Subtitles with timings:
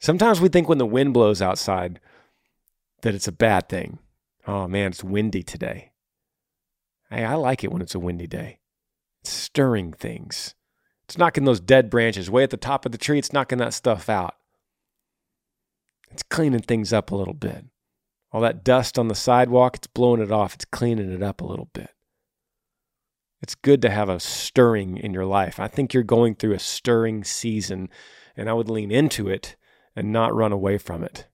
[0.00, 2.00] Sometimes we think when the wind blows outside
[3.02, 3.98] that it's a bad thing.
[4.46, 5.92] Oh man, it's windy today.
[7.10, 8.60] Hey, I like it when it's a windy day.
[9.20, 10.54] It's stirring things.
[11.04, 13.18] It's knocking those dead branches way at the top of the tree.
[13.18, 14.36] It's knocking that stuff out.
[16.10, 17.66] It's cleaning things up a little bit.
[18.32, 20.54] All that dust on the sidewalk, it's blowing it off.
[20.54, 21.90] It's cleaning it up a little bit.
[23.42, 25.60] It's good to have a stirring in your life.
[25.60, 27.90] I think you're going through a stirring season,
[28.36, 29.56] and I would lean into it
[30.00, 31.26] and not run away from it.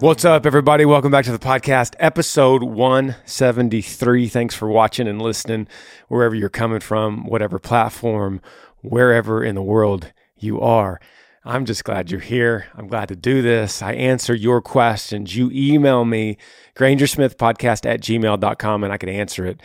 [0.00, 0.84] What's up, everybody?
[0.84, 4.28] Welcome back to the podcast, episode 173.
[4.28, 5.68] Thanks for watching and listening
[6.08, 8.42] wherever you're coming from, whatever platform,
[8.82, 11.00] wherever in the world you are.
[11.46, 12.68] I'm just glad you're here.
[12.74, 13.82] I'm glad to do this.
[13.82, 15.36] I answer your questions.
[15.36, 16.38] You email me,
[16.74, 19.60] grangersmithpodcast at gmail.com, and I can answer it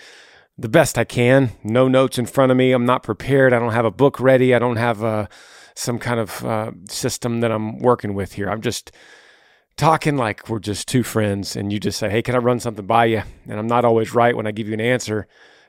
[0.58, 1.52] the best I can.
[1.64, 2.74] No notes in front of me.
[2.74, 3.54] I'm not prepared.
[3.54, 4.54] I don't have a book ready.
[4.54, 5.26] I don't have a, uh,
[5.74, 8.50] some kind of uh, system that I'm working with here.
[8.50, 8.92] I'm just
[9.78, 12.86] talking like we're just two friends and you just say, Hey, can I run something
[12.86, 13.24] by you?
[13.48, 15.26] And I'm not always right when I give you an answer,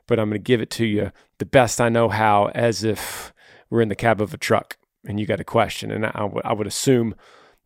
[0.08, 3.32] but I'm going to give it to you the best I know how, as if
[3.70, 5.90] we're in the cab of a truck and you got a question.
[5.90, 7.14] And I, w- I would assume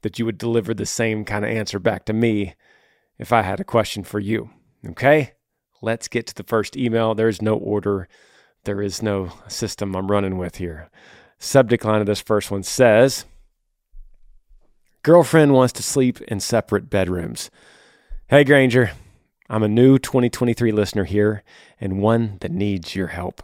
[0.03, 2.55] that you would deliver the same kind of answer back to me
[3.19, 4.51] if I had a question for you.
[4.87, 5.33] Okay?
[5.83, 7.15] Let's get to the first email.
[7.15, 8.09] There is no order,
[8.65, 10.91] there is no system I'm running with here.
[11.39, 13.25] Subject line of this first one says,
[15.03, 17.51] Girlfriend wants to sleep in separate bedrooms.
[18.29, 18.93] Hey, Granger.
[19.51, 21.43] I'm a new 2023 listener here
[21.79, 23.43] and one that needs your help.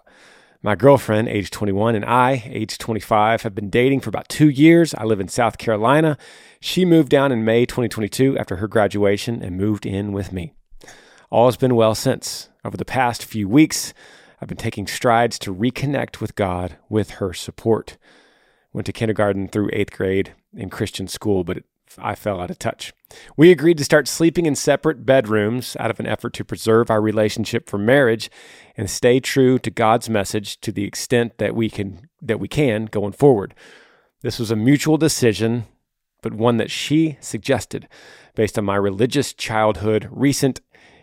[0.63, 4.95] My girlfriend, age 21, and I, age 25, have been dating for about two years.
[4.95, 6.19] I live in South Carolina.
[6.61, 10.53] She moved down in May 2022 after her graduation and moved in with me.
[11.31, 12.51] All has been well since.
[12.63, 13.95] Over the past few weeks,
[14.39, 17.97] I've been taking strides to reconnect with God with her support.
[18.75, 21.65] Went to kindergarten through eighth grade in Christian school, but it,
[21.99, 22.93] I fell out of touch.
[23.37, 27.01] We agreed to start sleeping in separate bedrooms out of an effort to preserve our
[27.01, 28.31] relationship for marriage
[28.77, 32.87] and stay true to God's message to the extent that we can that we can
[32.87, 33.55] going forward.
[34.23, 35.65] This was a mutual decision,
[36.23, 37.89] but one that she suggested
[38.35, 40.61] based on my religious childhood, recent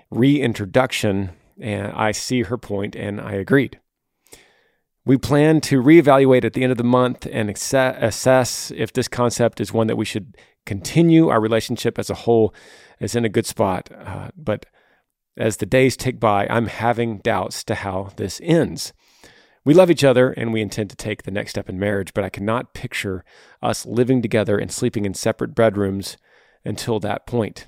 [0.10, 3.80] reintroduction, and I see her point and I agreed.
[5.08, 9.62] We plan to reevaluate at the end of the month and assess if this concept
[9.62, 10.36] is one that we should
[10.66, 11.30] continue.
[11.30, 12.54] Our relationship as a whole
[13.00, 13.90] is in a good spot.
[13.90, 14.66] Uh, but
[15.38, 18.92] as the days tick by, I'm having doubts to how this ends.
[19.64, 22.26] We love each other and we intend to take the next step in marriage, but
[22.26, 23.24] I cannot picture
[23.62, 26.18] us living together and sleeping in separate bedrooms
[26.66, 27.68] until that point.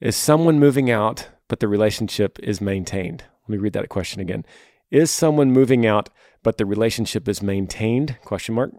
[0.00, 3.24] Is someone moving out, but the relationship is maintained?
[3.42, 4.46] Let me read that question again.
[4.90, 6.08] Is someone moving out
[6.42, 8.16] but the relationship is maintained?
[8.22, 8.72] Question mark.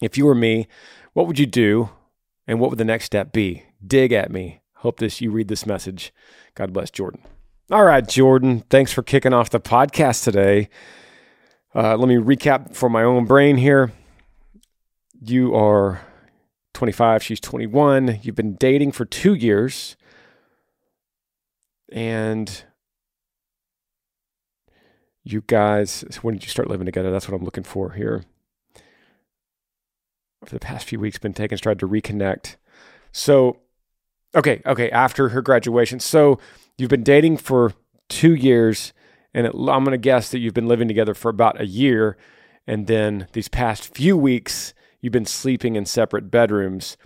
[0.00, 0.66] If you were me,
[1.12, 1.90] what would you do
[2.46, 3.64] and what would the next step be?
[3.86, 4.60] Dig at me.
[4.76, 6.12] Hope this you read this message.
[6.54, 7.22] God bless Jordan.
[7.70, 10.68] All right, Jordan, thanks for kicking off the podcast today.
[11.74, 13.92] Uh, let me recap for my own brain here.
[15.20, 16.02] You are
[16.74, 18.18] 25, she's 21.
[18.22, 19.96] You've been dating for two years.
[21.90, 22.64] And
[25.24, 27.10] you guys, when did you start living together?
[27.10, 28.24] That's what I'm looking for here.
[30.44, 32.56] For the past few weeks, been taking stride to reconnect.
[33.12, 33.58] So,
[34.34, 36.00] okay, okay, after her graduation.
[36.00, 36.40] So,
[36.76, 37.72] you've been dating for
[38.08, 38.92] two years,
[39.32, 42.16] and it, I'm going to guess that you've been living together for about a year.
[42.66, 46.96] And then these past few weeks, you've been sleeping in separate bedrooms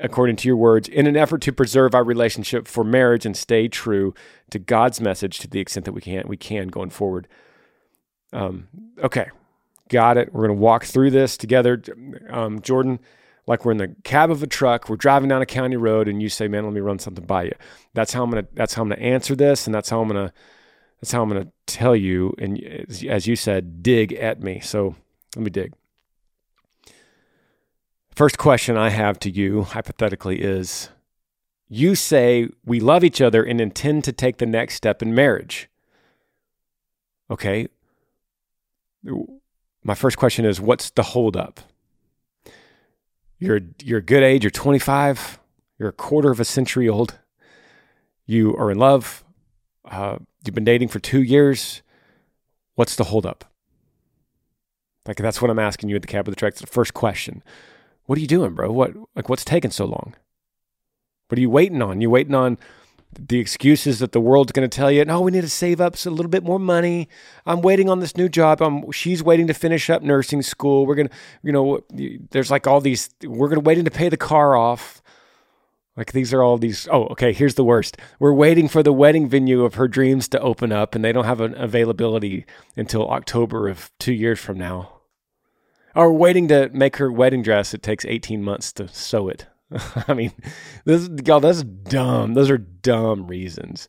[0.00, 3.68] according to your words, in an effort to preserve our relationship for marriage and stay
[3.68, 4.14] true
[4.50, 7.28] to God's message to the extent that we can, we can going forward.
[8.32, 8.68] Um,
[9.02, 9.28] okay,
[9.88, 10.32] got it.
[10.32, 11.82] We're going to walk through this together.
[12.28, 13.00] Um, Jordan,
[13.46, 16.22] like we're in the cab of a truck, we're driving down a county road, and
[16.22, 17.54] you say, "Man, let me run something by you."
[17.94, 18.46] That's how I'm gonna.
[18.54, 20.32] That's how I'm gonna answer this, and that's how I'm gonna.
[21.00, 22.34] That's how I'm gonna tell you.
[22.38, 22.62] And
[23.08, 24.60] as you said, dig at me.
[24.60, 24.94] So
[25.34, 25.72] let me dig.
[28.20, 30.90] First question I have to you, hypothetically, is
[31.70, 35.70] you say we love each other and intend to take the next step in marriage.
[37.30, 37.68] Okay.
[39.82, 41.60] My first question is what's the holdup?
[43.38, 45.40] You're, you're a good age, you're 25,
[45.78, 47.18] you're a quarter of a century old,
[48.26, 49.24] you are in love,
[49.86, 51.80] uh, you've been dating for two years.
[52.74, 53.46] What's the holdup?
[55.06, 56.52] Like, that's what I'm asking you at the cab of the truck.
[56.52, 57.42] It's the first question.
[58.10, 58.72] What are you doing, bro?
[58.72, 60.16] What like what's taking so long?
[61.28, 62.00] What are you waiting on?
[62.00, 62.58] You waiting on
[63.16, 65.94] the excuses that the world's going to tell you, no, we need to save up
[66.04, 67.08] a little bit more money.
[67.46, 68.62] I'm waiting on this new job.
[68.62, 70.86] I'm, she's waiting to finish up nursing school.
[70.86, 71.14] We're going to,
[71.44, 71.84] you know,
[72.32, 75.00] there's like all these, we're going to waiting to pay the car off.
[75.96, 77.96] Like these are all these, oh, okay, here's the worst.
[78.18, 81.26] We're waiting for the wedding venue of her dreams to open up and they don't
[81.26, 82.44] have an availability
[82.76, 84.99] until October of two years from now.
[85.94, 87.74] Or waiting to make her wedding dress.
[87.74, 89.46] It takes 18 months to sew it.
[90.08, 90.32] I mean,
[90.84, 92.34] this y'all, that's dumb.
[92.34, 93.88] Those are dumb reasons.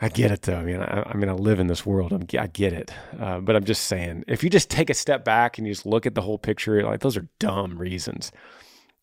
[0.00, 0.56] I get it though.
[0.56, 2.12] I mean, I, I mean, I live in this world.
[2.12, 5.24] I'm, i get it, uh, but I'm just saying, if you just take a step
[5.24, 8.30] back and you just look at the whole picture, like those are dumb reasons.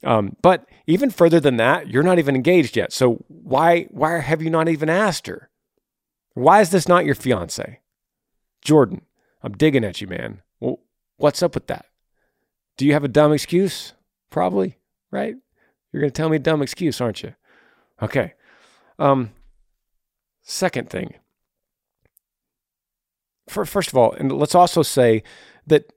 [0.03, 2.93] Um, but even further than that, you're not even engaged yet.
[2.93, 5.49] So why why have you not even asked her?
[6.33, 7.79] Why is this not your fiance,
[8.61, 9.01] Jordan?
[9.41, 10.41] I'm digging at you, man.
[11.17, 11.85] What's up with that?
[12.77, 13.93] Do you have a dumb excuse?
[14.29, 14.77] Probably,
[15.11, 15.35] right?
[15.91, 17.35] You're going to tell me a dumb excuse, aren't you?
[18.01, 18.33] Okay.
[18.99, 19.31] Um,
[20.41, 21.15] second thing.
[23.47, 25.23] For, first of all, and let's also say
[25.67, 25.93] that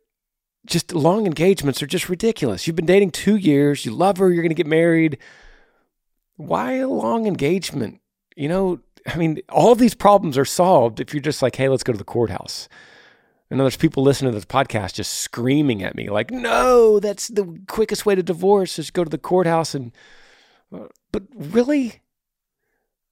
[0.67, 2.67] just long engagements are just ridiculous.
[2.67, 5.19] You've been dating two years, you love her, you're going to get married.
[6.37, 8.01] Why a long engagement?
[8.37, 11.83] You know, I mean, all these problems are solved if you're just like, hey, let's
[11.83, 12.69] go to the courthouse.
[13.51, 17.59] And there's people listening to this podcast just screaming at me, like, no, that's the
[17.67, 19.75] quickest way to divorce is go to the courthouse.
[19.75, 19.93] And,
[20.75, 22.03] uh, but really?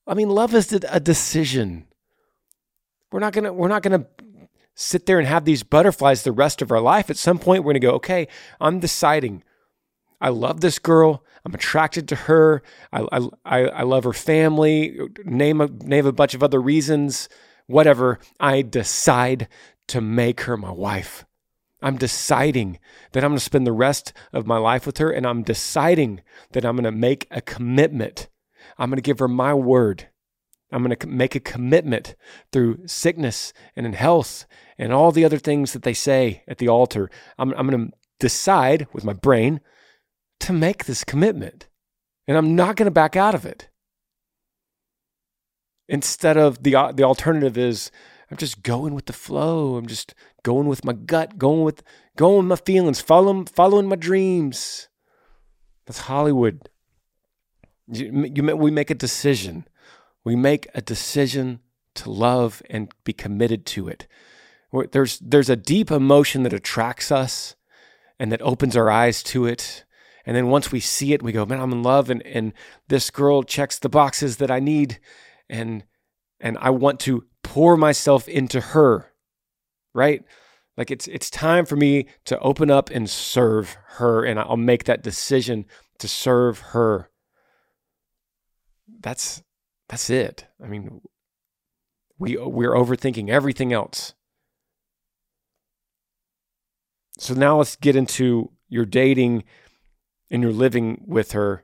[0.05, 1.87] I mean, love is a decision.
[3.11, 4.05] We're not gonna, we're not gonna
[4.75, 7.09] sit there and have these butterflies the rest of our life.
[7.09, 8.27] At some point, we're gonna go, okay,
[8.61, 9.43] I'm deciding.
[10.21, 11.23] I love this girl.
[11.45, 12.61] I'm attracted to her.
[12.91, 14.99] I, I, I love her family.
[15.23, 17.29] Name a, name a bunch of other reasons.
[17.67, 18.19] Whatever.
[18.39, 19.47] I decide
[19.87, 21.25] to make her my wife.
[21.81, 22.79] I'm deciding
[23.11, 26.21] that I'm going to spend the rest of my life with her, and I'm deciding
[26.51, 28.29] that I'm going to make a commitment.
[28.77, 30.09] I'm going to give her my word.
[30.71, 32.15] I'm going to make a commitment
[32.51, 34.45] through sickness and in health
[34.77, 37.09] and all the other things that they say at the altar.
[37.37, 39.61] I'm, I'm going to decide with my brain
[40.41, 41.67] to make this commitment,
[42.27, 43.69] and I'm not going to back out of it.
[45.87, 47.91] Instead of the, the alternative is,
[48.29, 49.77] I'm just going with the flow.
[49.77, 50.13] I'm just
[50.43, 51.81] going with my gut, going with
[52.17, 54.89] going with my feelings, following following my dreams.
[55.85, 56.69] That's Hollywood.
[57.87, 59.65] You, you, we make a decision.
[60.25, 61.61] We make a decision
[61.95, 64.07] to love and be committed to it.
[64.91, 67.55] There's there's a deep emotion that attracts us
[68.19, 69.85] and that opens our eyes to it.
[70.25, 72.51] And then once we see it, we go, man, I'm in love, and, and
[72.89, 74.99] this girl checks the boxes that I need,
[75.49, 75.85] and
[76.41, 79.13] and I want to pour myself into her,
[79.93, 80.21] right?
[80.75, 84.83] Like it's it's time for me to open up and serve her and I'll make
[84.83, 85.65] that decision
[85.99, 87.09] to serve her.
[88.99, 89.41] That's
[89.87, 90.45] that's it.
[90.61, 90.99] I mean
[92.19, 94.13] we we're overthinking everything else.
[97.17, 99.45] So now let's get into your dating
[100.29, 101.63] and you're living with her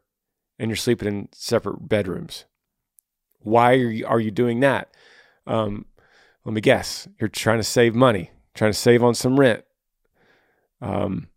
[0.58, 2.46] and you're sleeping in separate bedrooms.
[3.40, 4.90] Why are you, are you doing that?
[5.46, 5.86] Um,
[6.46, 7.08] let me guess.
[7.20, 9.64] You're trying to save money, trying to save on some rent.
[10.82, 11.28] Um,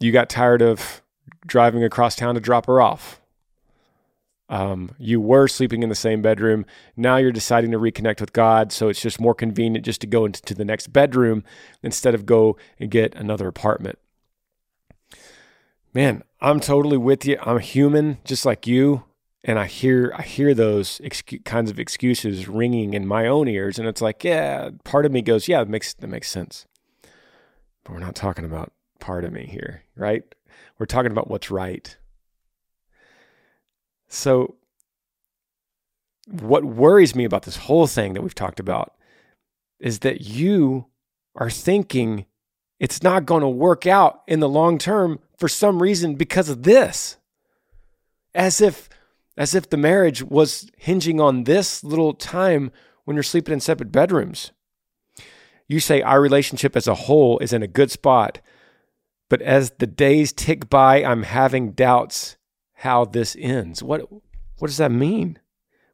[0.00, 1.02] you got tired of
[1.46, 3.20] driving across town to drop her off.
[4.48, 6.66] Um, you were sleeping in the same bedroom.
[6.96, 8.72] Now you're deciding to reconnect with God.
[8.72, 11.44] So it's just more convenient just to go into the next bedroom
[11.82, 13.98] instead of go and get another apartment.
[15.94, 17.38] Man, I'm totally with you.
[17.40, 19.04] I'm human just like you
[19.44, 21.00] and I hear I hear those
[21.44, 25.20] kinds of excuses ringing in my own ears, and it's like, yeah, part of me
[25.20, 26.66] goes, yeah, that makes that makes sense.
[27.84, 30.22] But we're not talking about part of me here, right?
[30.78, 31.94] We're talking about what's right.
[34.08, 34.54] So,
[36.26, 38.94] what worries me about this whole thing that we've talked about
[39.78, 40.86] is that you
[41.36, 42.24] are thinking
[42.80, 46.62] it's not going to work out in the long term for some reason because of
[46.62, 47.18] this.
[48.34, 48.88] As if
[49.36, 52.70] as if the marriage was hinging on this little time
[53.04, 54.52] when you're sleeping in separate bedrooms.
[55.66, 58.40] You say our relationship as a whole is in a good spot,
[59.28, 62.36] but as the days tick by, I'm having doubts
[62.74, 63.82] how this ends.
[63.82, 64.02] What
[64.58, 65.38] what does that mean?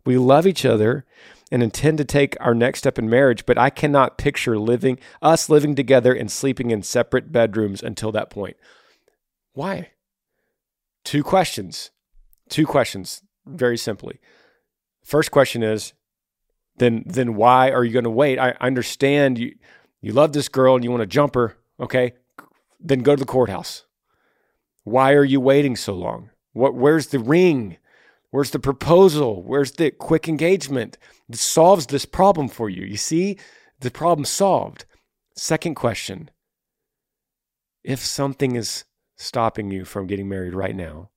[0.04, 1.06] We love each other
[1.52, 5.48] and intend to take our next step in marriage, but I cannot picture living us
[5.48, 8.56] living together and sleeping in separate bedrooms until that point.
[9.52, 9.90] Why?
[11.04, 11.90] Two questions.
[12.48, 14.20] Two questions very simply.
[15.04, 15.92] First question is
[16.76, 18.38] then then why are you going to wait?
[18.38, 19.54] I understand you
[20.00, 22.14] you love this girl and you want to jump her, okay?
[22.78, 23.84] Then go to the courthouse.
[24.84, 26.30] Why are you waiting so long?
[26.52, 27.76] What where's the ring?
[28.30, 29.42] Where's the proposal?
[29.42, 30.96] Where's the quick engagement
[31.28, 32.86] that solves this problem for you?
[32.86, 33.38] You see,
[33.80, 34.84] the problem solved.
[35.36, 36.30] Second question
[37.82, 38.84] If something is
[39.16, 41.10] stopping you from getting married right now,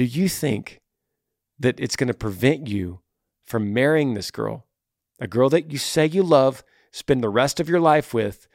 [0.00, 0.80] do you think
[1.58, 3.00] that it's going to prevent you
[3.44, 4.64] from marrying this girl,
[5.20, 8.48] a girl that you say you love, spend the rest of your life with,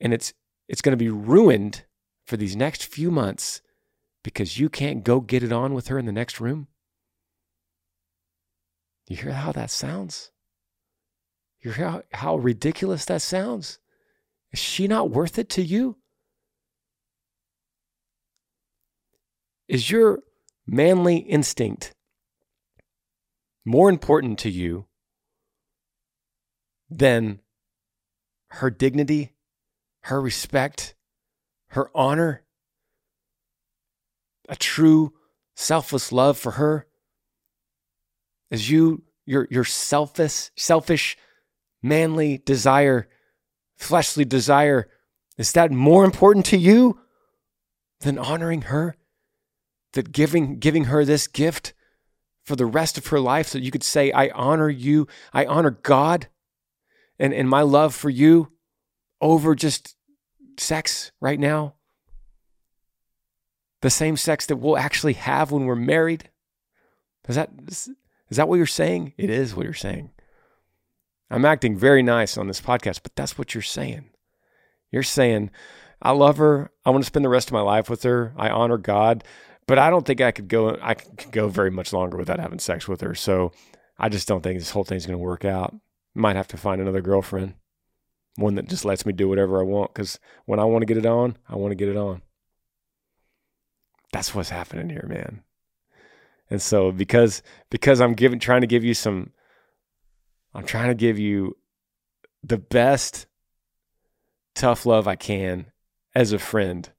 [0.00, 0.32] and it's
[0.66, 1.84] it's going to be ruined
[2.24, 3.60] for these next few months
[4.24, 6.68] because you can't go get it on with her in the next room?
[9.06, 10.30] You hear how that sounds?
[11.60, 13.80] You hear how, how ridiculous that sounds?
[14.50, 15.98] Is she not worth it to you?
[19.68, 20.20] Is your
[20.68, 21.92] manly instinct
[23.64, 24.86] more important to you
[26.90, 27.40] than
[28.50, 29.32] her dignity,
[30.02, 30.94] her respect,
[31.68, 32.42] her honor,
[34.48, 35.12] a true
[35.56, 36.86] selfless love for her?
[38.50, 41.16] Is you your your selfish selfish
[41.82, 43.08] manly desire,
[43.76, 44.88] fleshly desire,
[45.38, 46.98] is that more important to you
[48.00, 48.97] than honoring her?
[49.94, 51.72] That giving giving her this gift
[52.44, 55.70] for the rest of her life so you could say, I honor you, I honor
[55.70, 56.28] God
[57.18, 58.52] and, and my love for you
[59.20, 59.96] over just
[60.58, 61.74] sex right now?
[63.82, 66.30] The same sex that we'll actually have when we're married?
[67.28, 67.90] Is that, is,
[68.30, 69.12] is that what you're saying?
[69.18, 70.10] It is what you're saying.
[71.30, 74.06] I'm acting very nice on this podcast, but that's what you're saying.
[74.90, 75.50] You're saying,
[76.00, 76.70] I love her.
[76.86, 78.32] I want to spend the rest of my life with her.
[78.38, 79.22] I honor God
[79.68, 80.76] but I don't think I could go.
[80.80, 83.14] I could go very much longer without having sex with her.
[83.14, 83.52] So
[83.98, 85.76] I just don't think this whole thing's going to work out.
[86.14, 87.54] Might have to find another girlfriend,
[88.36, 89.92] one that just lets me do whatever I want.
[89.92, 92.22] Because when I want to get it on, I want to get it on.
[94.10, 95.42] That's what's happening here, man.
[96.48, 99.32] And so because because I'm giving trying to give you some,
[100.54, 101.58] I'm trying to give you
[102.42, 103.26] the best
[104.54, 105.66] tough love I can
[106.14, 106.90] as a friend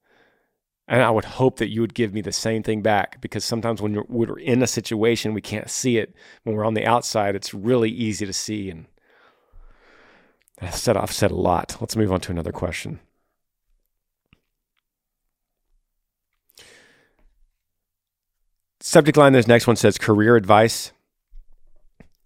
[0.89, 3.79] and I would hope that you would give me the same thing back because sometimes
[3.79, 6.15] when, we're in a situation, we can't see it.
[6.43, 8.71] When we're on the outside, it's really easy to see.
[8.71, 8.87] And
[10.59, 11.77] I've said, I've said a lot.
[11.79, 12.99] Let's move on to another question.
[18.79, 20.91] Subject line this next one says career advice.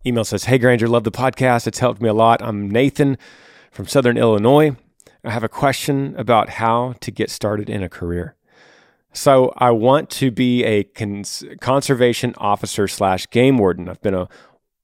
[0.06, 1.68] Email says, Hey Granger, love the podcast.
[1.68, 2.42] It's helped me a lot.
[2.42, 3.18] I'm Nathan
[3.72, 4.78] from Southern Illinois.
[5.26, 8.38] I have a question about how to get started in a career.
[9.14, 13.88] So I want to be a cons- conservation officer slash game warden.
[13.88, 14.28] I've been a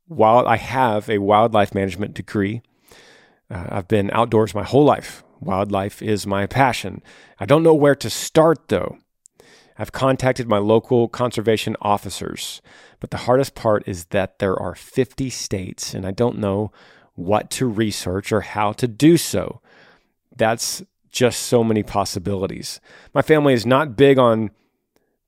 [0.08, 0.48] wild.
[0.48, 2.62] I have a wildlife management degree.
[3.50, 5.24] Uh, I've been outdoors my whole life.
[5.40, 7.02] Wildlife is my passion.
[7.40, 8.98] I don't know where to start though.
[9.78, 12.62] I've contacted my local conservation officers,
[13.00, 16.72] but the hardest part is that there are 50 states and I don't know
[17.16, 19.62] what to research or how to do so.
[20.36, 22.80] That's just so many possibilities.
[23.14, 24.52] My family is not big on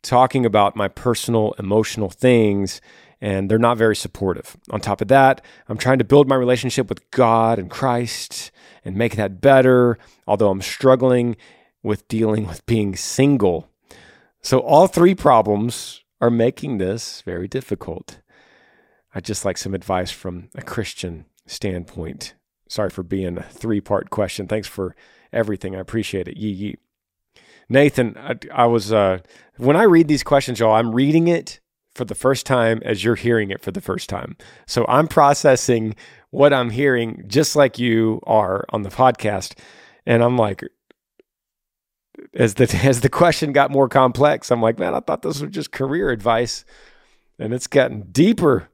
[0.01, 2.81] talking about my personal emotional things
[3.21, 4.57] and they're not very supportive.
[4.71, 8.51] On top of that, I'm trying to build my relationship with God and Christ
[8.83, 11.37] and make that better, although I'm struggling
[11.83, 13.69] with dealing with being single.
[14.41, 18.19] So, all three problems are making this very difficult.
[19.13, 22.33] I'd just like some advice from a Christian standpoint.
[22.67, 24.47] Sorry for being a three part question.
[24.47, 24.95] Thanks for
[25.33, 25.75] everything.
[25.75, 26.37] I appreciate it.
[26.37, 26.75] Yee yee.
[27.69, 29.19] Nathan, I, I was uh,
[29.57, 31.61] when I read these questions, y'all, I'm reading it
[31.95, 34.35] for the first time as you're hearing it for the first time.
[34.65, 35.95] So I'm processing
[36.29, 39.57] what I'm hearing just like you are on the podcast,
[40.05, 40.63] and I'm like,
[42.33, 45.51] as the as the question got more complex, I'm like, man, I thought this was
[45.51, 46.65] just career advice,
[47.39, 48.69] and it's gotten deeper.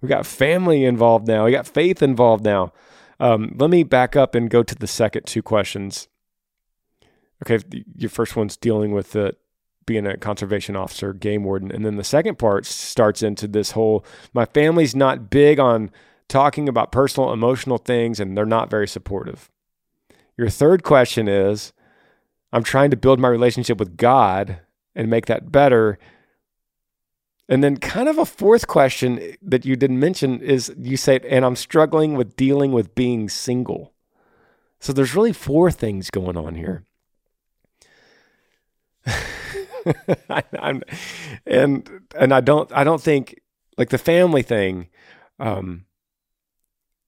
[0.00, 1.44] We got family involved now.
[1.44, 2.72] We got faith involved now.
[3.20, 6.08] Um, let me back up and go to the second two questions.
[7.44, 7.62] Okay,
[7.94, 9.36] your first one's dealing with the
[9.86, 14.04] being a conservation officer, game warden, and then the second part starts into this whole
[14.32, 15.90] my family's not big on
[16.28, 19.50] talking about personal emotional things and they're not very supportive.
[20.38, 21.72] Your third question is
[22.52, 24.60] I'm trying to build my relationship with God
[24.94, 25.98] and make that better
[27.50, 31.44] and then, kind of a fourth question that you didn't mention is you say, and
[31.44, 33.92] I'm struggling with dealing with being single.
[34.78, 36.84] So there's really four things going on here.
[40.30, 40.80] I,
[41.44, 43.40] and and I don't I don't think
[43.76, 44.88] like the family thing.
[45.40, 45.86] Um,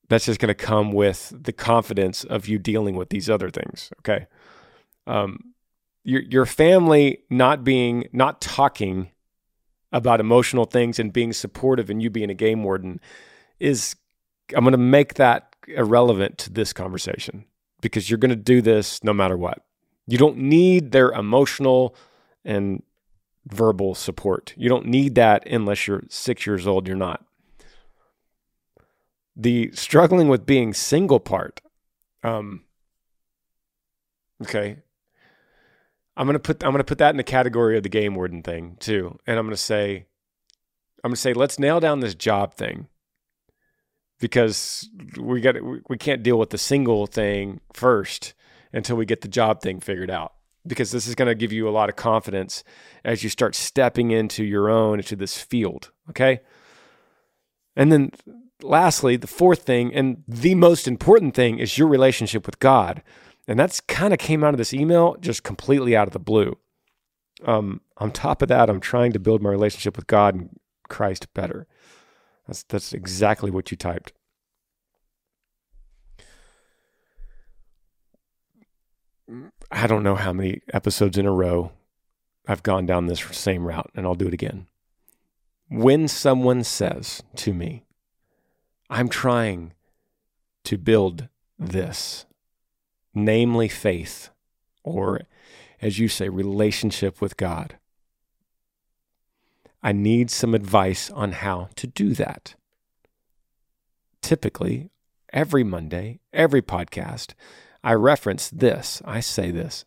[0.08, 3.92] that's just going to come with the confidence of you dealing with these other things.
[4.00, 4.26] Okay,
[5.06, 5.54] um,
[6.02, 9.12] your your family not being not talking
[9.92, 13.00] about emotional things and being supportive and you being a game warden
[13.60, 13.96] is
[14.54, 17.44] I'm going to make that irrelevant to this conversation
[17.80, 19.64] because you're going to do this no matter what.
[20.06, 21.94] You don't need their emotional
[22.44, 22.82] and
[23.46, 24.54] verbal support.
[24.56, 26.86] You don't need that unless you're six years old.
[26.86, 27.24] You're not.
[29.36, 31.60] The struggling with being single part.
[32.22, 32.64] Um,
[34.42, 34.78] okay.
[36.16, 38.76] I'm gonna put I'm gonna put that in the category of the game warden thing
[38.80, 40.06] too, and I'm gonna say,
[41.02, 42.88] I'm gonna say let's nail down this job thing.
[44.20, 44.88] Because
[45.18, 45.56] we got
[45.88, 48.34] we can't deal with the single thing first
[48.72, 50.34] until we get the job thing figured out.
[50.64, 52.62] Because this is going to give you a lot of confidence
[53.04, 56.40] as you start stepping into your own into this field okay?
[57.76, 58.10] And then
[58.62, 63.02] lastly the fourth thing and the most important thing is your relationship with god
[63.46, 66.56] and that's kind of came out of this email just completely out of the blue.
[67.44, 71.32] Um, on top of that i'm trying to build my relationship with god and christ
[71.34, 71.66] better.
[72.46, 74.12] That's, that's exactly what you typed.
[79.70, 81.72] I don't know how many episodes in a row
[82.46, 84.66] I've gone down this same route, and I'll do it again.
[85.70, 87.84] When someone says to me,
[88.90, 89.72] I'm trying
[90.64, 92.26] to build this,
[93.14, 94.30] namely faith,
[94.82, 95.22] or
[95.80, 97.76] as you say, relationship with God,
[99.82, 102.54] I need some advice on how to do that.
[104.20, 104.90] Typically,
[105.32, 107.34] every Monday, every podcast,
[107.82, 109.02] I reference this.
[109.04, 109.84] I say this.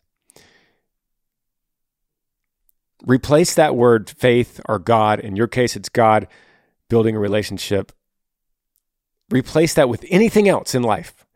[3.06, 5.20] Replace that word faith or God.
[5.20, 6.26] In your case, it's God
[6.88, 7.92] building a relationship.
[9.30, 11.26] Replace that with anything else in life.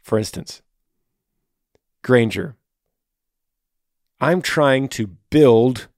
[0.00, 0.62] For instance,
[2.04, 2.54] Granger,
[4.20, 5.88] I'm trying to build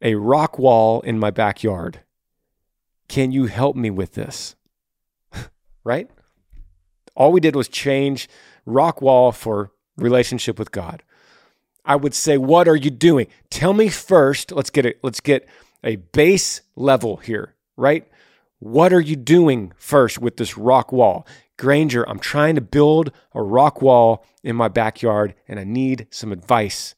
[0.00, 2.00] a rock wall in my backyard.
[3.06, 4.56] Can you help me with this?
[5.84, 6.10] right?
[7.14, 8.30] All we did was change
[8.64, 11.02] rock wall for relationship with God.
[11.84, 13.26] I would say, what are you doing?
[13.50, 14.52] Tell me first.
[14.52, 15.00] Let's get it.
[15.02, 15.46] Let's get
[15.84, 18.08] a base level here, right?
[18.58, 21.26] What are you doing first with this rock wall?
[21.58, 26.32] Granger, I'm trying to build a rock wall in my backyard and I need some
[26.32, 26.94] advice.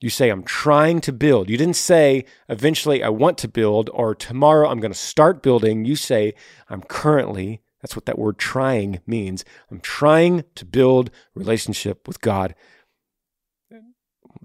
[0.00, 1.48] You say, I'm trying to build.
[1.48, 5.84] You didn't say, eventually I want to build or tomorrow I'm going to start building.
[5.84, 6.34] You say,
[6.68, 9.44] I'm currently that's what that word trying means.
[9.70, 12.54] I'm trying to build relationship with God.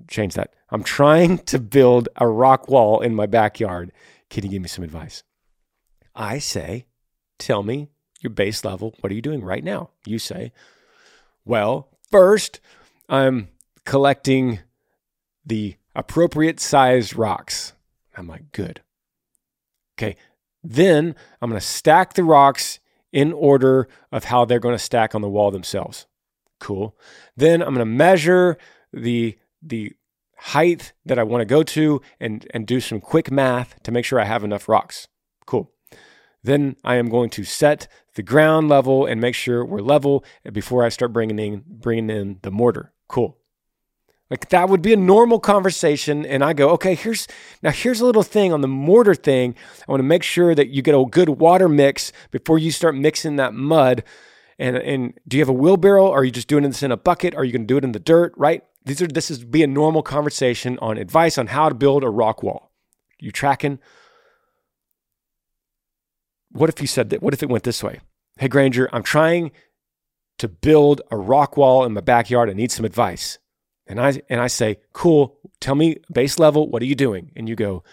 [0.09, 0.55] Change that.
[0.69, 3.93] I'm trying to build a rock wall in my backyard.
[4.29, 5.23] Can you give me some advice?
[6.13, 6.87] I say,
[7.37, 8.95] tell me your base level.
[8.99, 9.89] What are you doing right now?
[10.05, 10.51] You say,
[11.45, 12.59] well, first,
[13.07, 13.49] I'm
[13.85, 14.59] collecting
[15.45, 17.73] the appropriate sized rocks.
[18.15, 18.81] I'm like, good.
[19.97, 20.15] Okay.
[20.63, 22.79] Then I'm going to stack the rocks
[23.11, 26.05] in order of how they're going to stack on the wall themselves.
[26.59, 26.95] Cool.
[27.35, 28.57] Then I'm going to measure
[28.93, 29.93] the the
[30.37, 34.05] height that I want to go to and and do some quick math to make
[34.05, 35.07] sure I have enough rocks.
[35.45, 35.71] Cool.
[36.43, 40.83] Then I am going to set the ground level and make sure we're level before
[40.83, 42.93] I start bringing in bringing in the mortar.
[43.07, 43.37] Cool.
[44.29, 46.25] Like that would be a normal conversation.
[46.25, 47.27] And I go, okay, here's
[47.63, 49.55] now here's a little thing on the mortar thing.
[49.87, 52.95] I want to make sure that you get a good water mix before you start
[52.95, 54.03] mixing that mud.
[54.57, 56.11] And and do you have a wheelbarrow?
[56.11, 57.35] Are you just doing this in a bucket?
[57.35, 58.33] Are you to do it in the dirt?
[58.37, 58.63] Right?
[58.85, 62.09] These are this is be a normal conversation on advice on how to build a
[62.09, 62.71] rock wall.
[63.19, 63.79] You tracking?
[66.51, 67.21] What if you said that?
[67.21, 67.99] What if it went this way?
[68.37, 69.51] Hey Granger, I'm trying
[70.37, 72.49] to build a rock wall in my backyard.
[72.49, 73.37] I need some advice.
[73.85, 77.49] And I and I say, "Cool, tell me base level, what are you doing?" And
[77.49, 77.83] you go,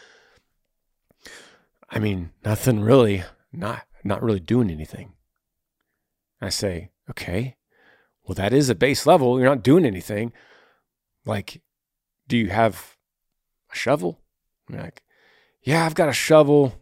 [1.90, 3.24] "I mean, nothing really.
[3.52, 5.14] Not not really doing anything."
[6.40, 7.56] I say, "Okay.
[8.22, 9.38] Well, that is a base level.
[9.38, 10.32] You're not doing anything.
[11.24, 11.62] Like,
[12.28, 12.96] do you have
[13.72, 14.20] a shovel?"
[14.68, 15.02] I'm like,
[15.62, 16.74] "Yeah, I've got a shovel.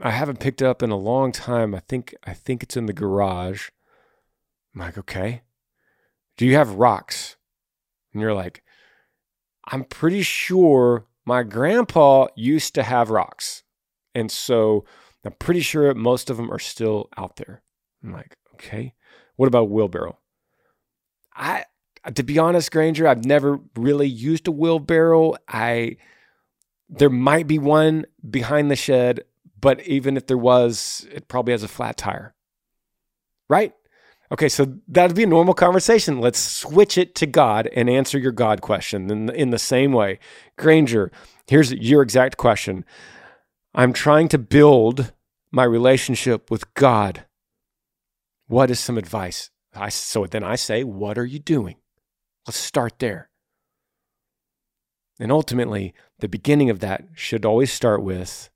[0.00, 1.74] I haven't picked up in a long time.
[1.74, 3.70] I think I think it's in the garage."
[4.74, 5.42] I'm like, "Okay.
[6.36, 7.36] Do you have rocks?"
[8.12, 8.62] And you're like,
[9.66, 13.62] I'm pretty sure my grandpa used to have rocks.
[14.14, 14.84] And so
[15.24, 17.62] I'm pretty sure most of them are still out there.
[18.02, 18.94] I'm like, okay.
[19.36, 20.18] What about wheelbarrow?
[21.34, 21.64] I
[22.14, 25.34] to be honest, Granger, I've never really used a wheelbarrow.
[25.48, 25.96] I
[26.88, 29.24] there might be one behind the shed,
[29.64, 32.34] but even if there was, it probably has a flat tire.
[33.48, 33.72] Right?
[34.30, 36.20] Okay, so that'd be a normal conversation.
[36.20, 40.18] Let's switch it to God and answer your God question in, in the same way.
[40.58, 41.10] Granger,
[41.46, 42.84] here's your exact question
[43.74, 45.14] I'm trying to build
[45.50, 47.24] my relationship with God.
[48.46, 49.48] What is some advice?
[49.74, 51.76] I, so then I say, What are you doing?
[52.46, 53.30] Let's start there.
[55.18, 58.50] And ultimately, the beginning of that should always start with,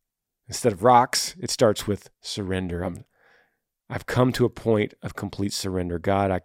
[0.49, 2.83] instead of rocks, it starts with surrender.
[2.83, 3.05] I'm,
[3.89, 5.99] I've come to a point of complete surrender.
[5.99, 6.41] God, I,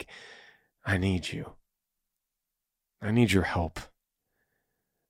[0.86, 1.54] I need you.
[3.02, 3.80] I need your help.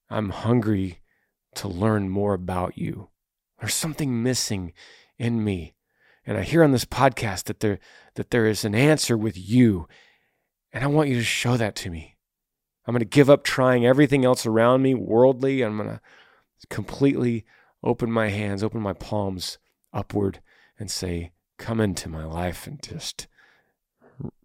[0.10, 1.00] I'm hungry
[1.56, 3.10] to learn more about you.
[3.60, 4.74] There's something missing
[5.18, 5.76] in me.
[6.26, 7.80] And I hear on this podcast that there
[8.16, 9.88] that there is an answer with you.
[10.72, 12.18] And I want you to show that to me.
[12.86, 15.62] I'm going to give up trying everything else around me, worldly.
[15.62, 16.02] I'm going to
[16.70, 17.46] completely
[17.84, 19.58] open my hands, open my palms
[19.92, 20.40] upward,
[20.80, 23.28] and say, Come into my life and just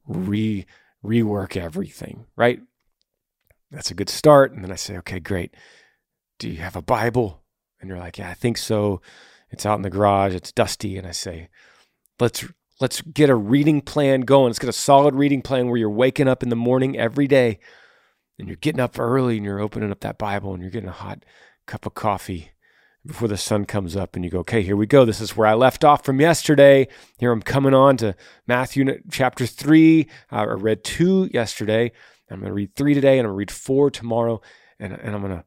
[0.07, 0.67] re
[1.05, 2.61] rework everything, right?
[3.71, 4.53] That's a good start.
[4.53, 5.55] And then I say, Okay, great.
[6.39, 7.43] Do you have a Bible?
[7.81, 9.01] And you're like, Yeah, I think so.
[9.51, 10.97] It's out in the garage, it's dusty.
[10.97, 11.49] And I say,
[12.21, 12.45] Let's
[12.81, 14.47] let's get a reading plan going.
[14.49, 17.59] Let's get a solid reading plan where you're waking up in the morning every day
[18.39, 20.93] and you're getting up early and you're opening up that Bible and you're getting a
[20.93, 21.25] hot
[21.67, 22.53] cup of coffee
[23.09, 25.07] before the sun comes up and you go, okay, here we go.
[25.07, 26.87] This is where I left off from yesterday.
[27.19, 28.15] Here I'm coming on to
[28.47, 30.09] Matthew chapter three.
[30.31, 31.91] Uh, I read two yesterday.
[32.31, 34.43] I'm going to read three today and I'm going to read four tomorrow.
[34.79, 35.45] And, and I'm going to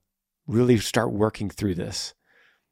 [0.47, 2.15] really start working through this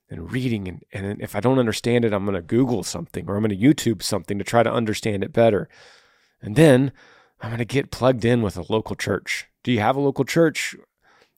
[0.10, 0.68] and reading.
[0.68, 3.58] And, and if I don't understand it, I'm going to Google something or I'm going
[3.58, 5.70] to YouTube something to try to understand it better.
[6.42, 6.92] And then
[7.40, 9.46] I'm going to get plugged in with a local church.
[9.64, 10.76] Do you have a local church?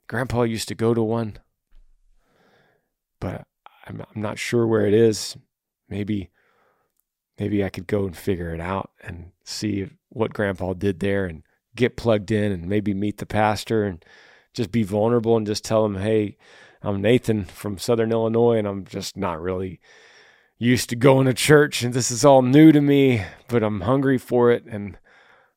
[0.07, 1.37] Grandpa used to go to one,
[3.21, 3.47] but
[3.87, 5.37] I'm, I'm not sure where it is.
[5.87, 6.29] Maybe,
[7.39, 11.43] maybe I could go and figure it out and see what Grandpa did there and
[11.75, 14.03] get plugged in and maybe meet the pastor and
[14.53, 16.37] just be vulnerable and just tell him, hey,
[16.81, 19.79] I'm Nathan from Southern Illinois and I'm just not really
[20.57, 24.17] used to going to church and this is all new to me, but I'm hungry
[24.17, 24.97] for it and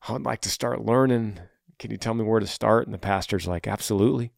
[0.07, 1.39] I'd like to start learning.
[1.79, 2.85] Can you tell me where to start?
[2.85, 4.31] And the pastor's like, Absolutely.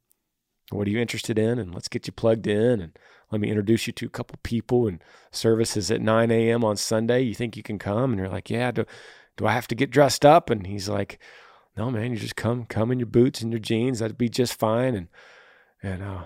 [0.70, 1.60] What are you interested in?
[1.60, 2.98] And let's get you plugged in and
[3.32, 6.64] let me introduce you to a couple people and services at 9 a.m.
[6.64, 7.22] on Sunday.
[7.22, 8.12] You think you can come?
[8.12, 8.86] And you're like, Yeah, do,
[9.36, 10.50] do I have to get dressed up?
[10.50, 11.20] And he's like,
[11.76, 14.00] No, man, you just come, come in your boots and your jeans.
[14.00, 14.96] That'd be just fine.
[14.96, 15.08] And,
[15.84, 16.24] and, uh,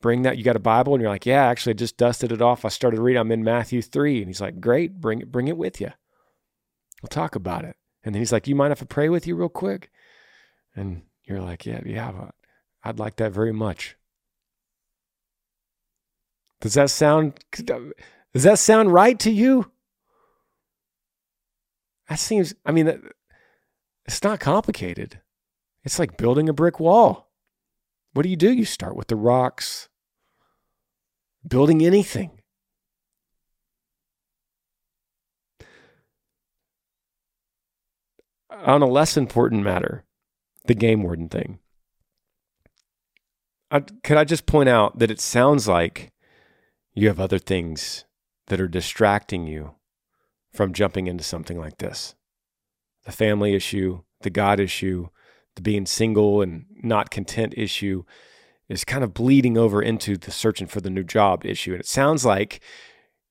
[0.00, 0.38] bring that.
[0.38, 0.94] You got a Bible?
[0.94, 2.64] And you're like, Yeah, actually, I just dusted it off.
[2.64, 3.20] I started reading.
[3.20, 4.18] I'm in Matthew 3.
[4.18, 5.92] And he's like, Great, bring it, bring it with you.
[7.02, 7.76] We'll talk about it.
[8.04, 9.90] And then he's like, You mind if I pray with you real quick?
[10.76, 12.30] And you're like, Yeah, yeah,
[12.84, 13.96] I'd like that very much.
[16.60, 19.70] Does that sound does that sound right to you?
[22.08, 23.00] That seems I mean
[24.06, 25.20] it's not complicated.
[25.84, 27.30] It's like building a brick wall.
[28.12, 28.52] What do you do?
[28.52, 29.88] You start with the rocks.
[31.46, 32.40] Building anything.
[38.50, 40.04] on a less important matter,
[40.66, 41.58] the game warden thing.
[43.70, 46.12] I, could I just point out that it sounds like
[46.94, 48.04] you have other things
[48.46, 49.74] that are distracting you
[50.52, 52.14] from jumping into something like this
[53.04, 55.08] the family issue, the God issue,
[55.54, 58.04] the being single and not content issue
[58.68, 61.72] is kind of bleeding over into the searching for the new job issue.
[61.72, 62.60] And it sounds like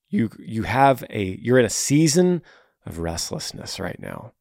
[0.08, 2.42] you you have a you're in a season
[2.84, 4.32] of restlessness right now.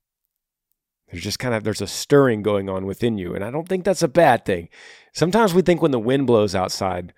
[1.10, 3.84] There's just kind of there's a stirring going on within you, and I don't think
[3.84, 4.70] that's a bad thing.
[5.14, 7.14] Sometimes we think when the wind blows outside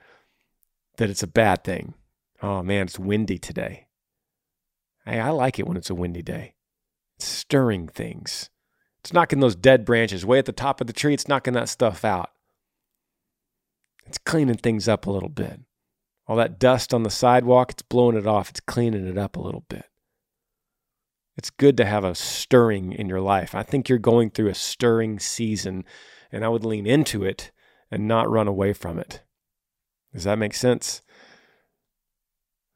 [0.98, 1.94] that it's a bad thing.
[2.42, 3.88] Oh man, it's windy today.
[5.06, 6.56] Hey, I like it when it's a windy day.
[7.18, 8.50] It's stirring things.
[9.00, 11.14] It's knocking those dead branches way at the top of the tree.
[11.14, 12.30] It's knocking that stuff out.
[14.06, 15.62] It's cleaning things up a little bit.
[16.28, 18.50] All that dust on the sidewalk, it's blowing it off.
[18.50, 19.86] It's cleaning it up a little bit.
[21.38, 23.56] It's good to have a stirring in your life.
[23.56, 25.86] I think you're going through a stirring season,
[26.32, 27.52] and I would lean into it
[27.90, 29.24] and not run away from it.
[30.14, 31.02] Does that make sense?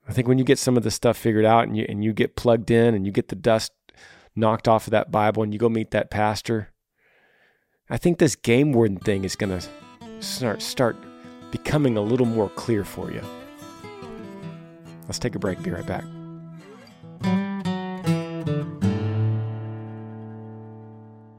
[0.08, 2.14] I think when you get some of this stuff figured out and you and you
[2.14, 3.72] get plugged in and you get the dust
[4.36, 6.72] knocked off of that Bible and you go meet that pastor,
[7.90, 9.68] I think this game warden thing is going to
[10.22, 10.96] start start
[11.52, 13.22] becoming a little more clear for you.
[15.04, 15.62] Let's take a break.
[15.62, 16.04] Be right back.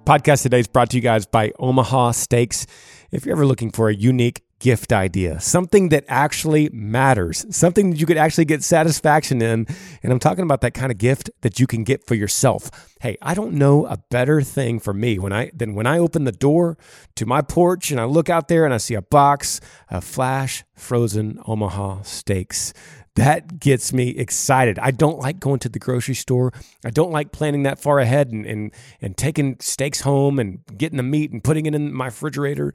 [0.06, 2.64] Podcast today is brought to you guys by Omaha Steaks.
[3.10, 8.00] If you're ever looking for a unique gift idea, something that actually matters, something that
[8.00, 9.66] you could actually get satisfaction in.
[10.02, 12.70] And I'm talking about that kind of gift that you can get for yourself.
[13.00, 16.24] Hey, I don't know a better thing for me when I than when I open
[16.24, 16.78] the door
[17.16, 20.64] to my porch and I look out there and I see a box of flash
[20.74, 22.72] frozen Omaha steaks
[23.16, 24.78] that gets me excited.
[24.78, 26.52] I don't like going to the grocery store.
[26.84, 30.98] I don't like planning that far ahead and, and, and taking steaks home and getting
[30.98, 32.74] the meat and putting it in my refrigerator.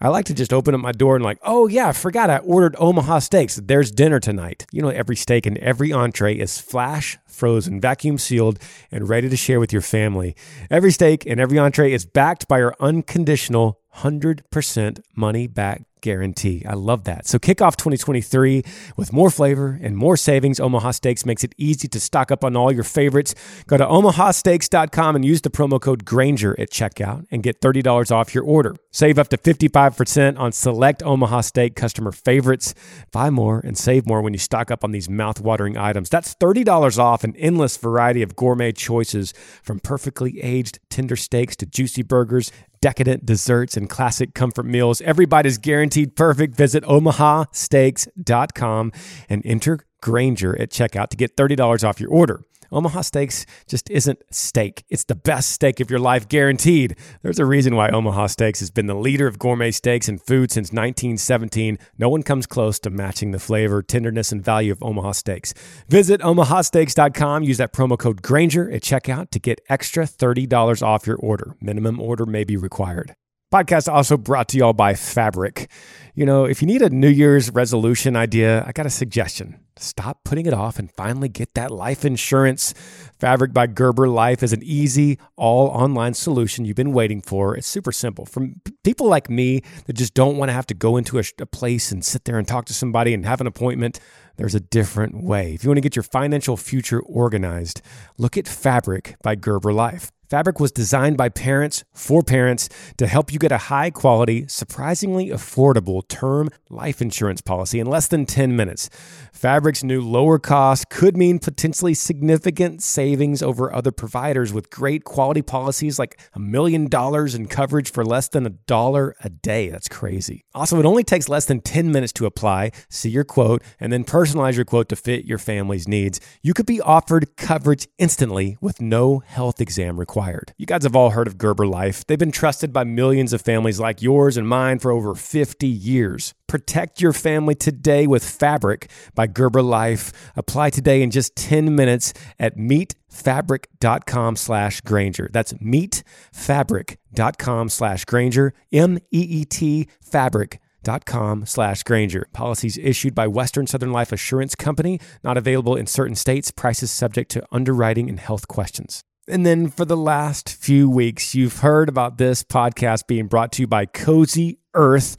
[0.00, 2.38] I like to just open up my door and like, oh yeah, I forgot I
[2.38, 3.56] ordered Omaha steaks.
[3.56, 4.66] There's dinner tonight.
[4.70, 8.58] You know, every steak and every entree is flash frozen, vacuum sealed,
[8.90, 10.34] and ready to share with your family.
[10.70, 16.64] Every steak and every entree is backed by our unconditional 100% money back guarantee.
[16.64, 17.26] I love that.
[17.26, 18.62] So kick off 2023
[18.96, 20.60] with more flavor and more savings.
[20.60, 23.34] Omaha Steaks makes it easy to stock up on all your favorites.
[23.66, 28.36] Go to omahasteaks.com and use the promo code Granger at checkout and get $30 off
[28.36, 28.76] your order.
[28.92, 32.72] Save up to 55% on select Omaha Steak customer favorites.
[33.10, 36.08] Buy more and save more when you stock up on these mouth-watering items.
[36.08, 41.66] That's $30 off an endless variety of gourmet choices from perfectly aged tender steaks to
[41.66, 42.52] juicy burgers
[42.86, 45.00] decadent desserts and classic comfort meals.
[45.00, 46.54] Every bite is guaranteed perfect.
[46.54, 48.92] Visit omahasteaks.com
[49.28, 52.42] and enter Granger at checkout to get $30 off your order.
[52.72, 54.84] Omaha Steaks just isn't steak.
[54.88, 56.96] It's the best steak of your life, guaranteed.
[57.22, 60.50] There's a reason why Omaha Steaks has been the leader of gourmet steaks and food
[60.50, 61.78] since 1917.
[61.98, 65.54] No one comes close to matching the flavor, tenderness, and value of Omaha Steaks.
[65.88, 67.42] Visit omahasteaks.com.
[67.42, 71.56] Use that promo code Granger at checkout to get extra $30 off your order.
[71.60, 73.14] Minimum order may be required.
[73.52, 75.70] Podcast also brought to you all by Fabric.
[76.16, 79.60] You know, if you need a New Year's resolution idea, I got a suggestion.
[79.76, 82.74] Stop putting it off and finally get that life insurance.
[83.20, 87.56] Fabric by Gerber Life is an easy, all online solution you've been waiting for.
[87.56, 88.26] It's super simple.
[88.26, 88.48] For
[88.82, 91.92] people like me that just don't want to have to go into a, a place
[91.92, 94.00] and sit there and talk to somebody and have an appointment,
[94.38, 95.54] there's a different way.
[95.54, 97.80] If you want to get your financial future organized,
[98.18, 100.10] look at Fabric by Gerber Life.
[100.28, 105.28] Fabric was designed by parents for parents to help you get a high quality, surprisingly
[105.28, 108.90] affordable term life insurance policy in less than 10 minutes.
[109.32, 115.42] Fabric's new lower cost could mean potentially significant savings over other providers with great quality
[115.42, 119.68] policies like a million dollars in coverage for less than a dollar a day.
[119.68, 120.44] That's crazy.
[120.54, 124.02] Also, it only takes less than 10 minutes to apply, see your quote, and then
[124.02, 126.18] personalize your quote to fit your family's needs.
[126.42, 130.15] You could be offered coverage instantly with no health exam required.
[130.56, 132.06] You guys have all heard of Gerber Life.
[132.06, 136.32] They've been trusted by millions of families like yours and mine for over 50 years.
[136.46, 140.12] Protect your family today with Fabric by Gerber Life.
[140.34, 145.28] Apply today in just 10 minutes at meetfabric.com slash Granger.
[145.32, 152.26] That's meetfabric.com slash Granger, M-E-E-T fabric.com slash Granger.
[152.32, 157.30] Policies issued by Western Southern Life Assurance Company, not available in certain states, prices subject
[157.32, 159.04] to underwriting and health questions.
[159.28, 163.62] And then for the last few weeks, you've heard about this podcast being brought to
[163.62, 165.16] you by Cozy Earth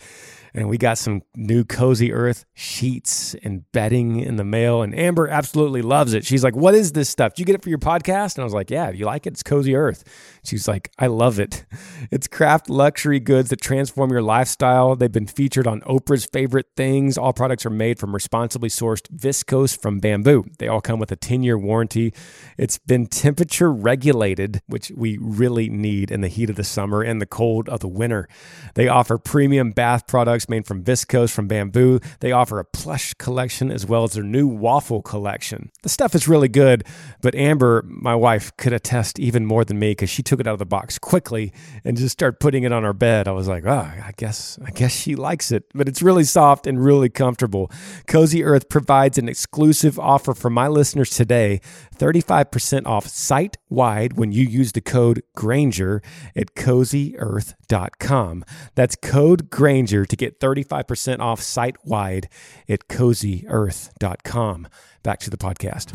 [0.58, 5.28] and we got some new cozy earth sheets and bedding in the mail and amber
[5.28, 6.26] absolutely loves it.
[6.26, 7.36] She's like what is this stuff?
[7.36, 8.36] Do you get it for your podcast?
[8.36, 10.04] And i was like yeah you like it it's cozy earth.
[10.44, 11.66] She's like i love it.
[12.10, 14.96] It's craft luxury goods that transform your lifestyle.
[14.96, 17.18] They've been featured on oprah's favorite things.
[17.18, 20.46] All products are made from responsibly sourced viscose from bamboo.
[20.58, 22.14] They all come with a 10-year warranty.
[22.58, 27.22] It's been temperature regulated which we really need in the heat of the summer and
[27.22, 28.30] the cold of the winter.
[28.76, 32.00] They offer premium bath products made from viscose from bamboo.
[32.20, 35.72] They offer a plush collection as well as their new waffle collection.
[35.84, 36.84] The stuff is really good,
[37.22, 40.54] but Amber, my wife, could attest even more than me because she took it out
[40.54, 43.28] of the box quickly and just started putting it on our bed.
[43.28, 46.68] I was like, oh, I guess, I guess she likes it, but it's really soft
[46.68, 47.72] and really comfortable.
[48.08, 51.62] Cozy Earth provides an exclusive offer for my listeners today
[51.98, 56.02] 35% off site wide when you use the code Granger
[56.36, 58.46] at cozyearth.com.
[58.76, 62.30] That's code Granger to get 35% off site wide
[62.68, 64.68] at cozyearth.com.
[65.04, 65.94] Back to the podcast.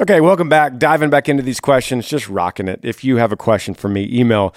[0.00, 0.78] Okay, welcome back.
[0.78, 2.80] Diving back into these questions, just rocking it.
[2.82, 4.52] If you have a question for me, email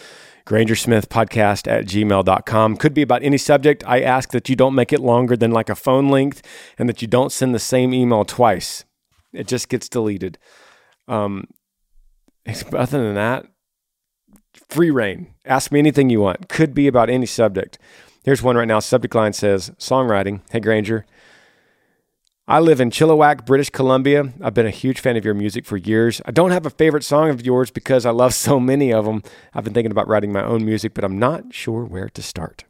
[0.48, 2.78] grangersmithpodcast at gmail.com.
[2.78, 3.84] Could be about any subject.
[3.86, 6.42] I ask that you don't make it longer than like a phone length
[6.78, 8.84] and that you don't send the same email twice.
[9.32, 10.40] It just gets deleted.
[11.08, 11.46] Um,
[12.74, 13.46] other than that,
[14.70, 15.34] free rein.
[15.46, 16.50] Ask me anything you want.
[16.50, 17.78] Could be about any subject.
[18.24, 18.80] Here's one right now.
[18.80, 20.42] Subject line says Songwriting.
[20.52, 21.06] Hey, Granger.
[22.50, 24.32] I live in Chilliwack, British Columbia.
[24.42, 26.22] I've been a huge fan of your music for years.
[26.26, 29.22] I don't have a favorite song of yours because I love so many of them.
[29.54, 32.64] I've been thinking about writing my own music, but I'm not sure where to start.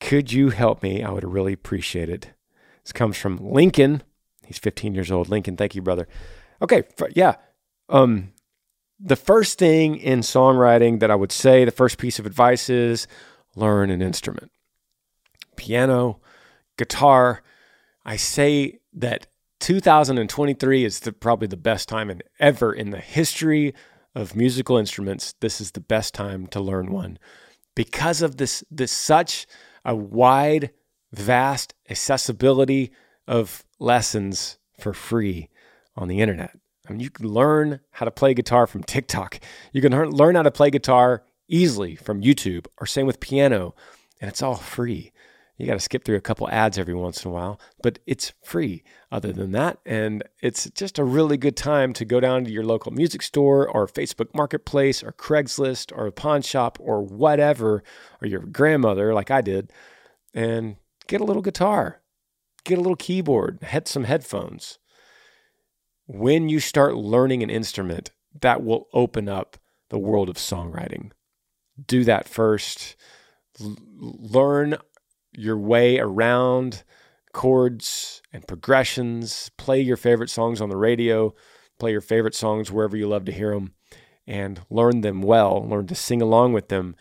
[0.00, 1.02] Could you help me?
[1.02, 2.30] I would really appreciate it.
[2.84, 4.02] This comes from Lincoln.
[4.46, 5.28] He's 15 years old.
[5.28, 6.06] Lincoln, thank you, brother.
[6.60, 7.36] Okay, yeah.
[7.88, 8.32] Um,
[9.02, 13.08] the first thing in songwriting that I would say, the first piece of advice is
[13.56, 14.50] learn an instrument.
[15.56, 16.20] Piano,
[16.78, 17.42] guitar,
[18.04, 19.26] I say that
[19.60, 23.74] 2023 is the, probably the best time in, ever in the history
[24.14, 25.34] of musical instruments.
[25.40, 27.18] This is the best time to learn one
[27.74, 29.46] because of this, this such
[29.84, 30.70] a wide,
[31.12, 32.92] vast accessibility
[33.26, 35.48] of lessons for free
[35.96, 36.56] on the internet.
[36.92, 39.40] I mean, you can learn how to play guitar from TikTok.
[39.72, 43.74] You can learn how to play guitar easily from YouTube, or same with piano,
[44.20, 45.10] and it's all free.
[45.56, 48.34] You got to skip through a couple ads every once in a while, but it's
[48.42, 49.78] free other than that.
[49.86, 53.66] And it's just a really good time to go down to your local music store
[53.66, 57.82] or Facebook Marketplace or Craigslist or pawn shop or whatever,
[58.20, 59.72] or your grandmother, like I did,
[60.34, 60.76] and
[61.06, 62.02] get a little guitar,
[62.64, 64.78] get a little keyboard, head some headphones.
[66.14, 68.10] When you start learning an instrument,
[68.42, 69.56] that will open up
[69.88, 71.10] the world of songwriting.
[71.86, 72.96] Do that first.
[73.58, 74.76] L- learn
[75.32, 76.82] your way around
[77.32, 81.34] chords and progressions, play your favorite songs on the radio,
[81.78, 83.72] play your favorite songs wherever you love to hear them,
[84.26, 86.94] and learn them well, learn to sing along with them.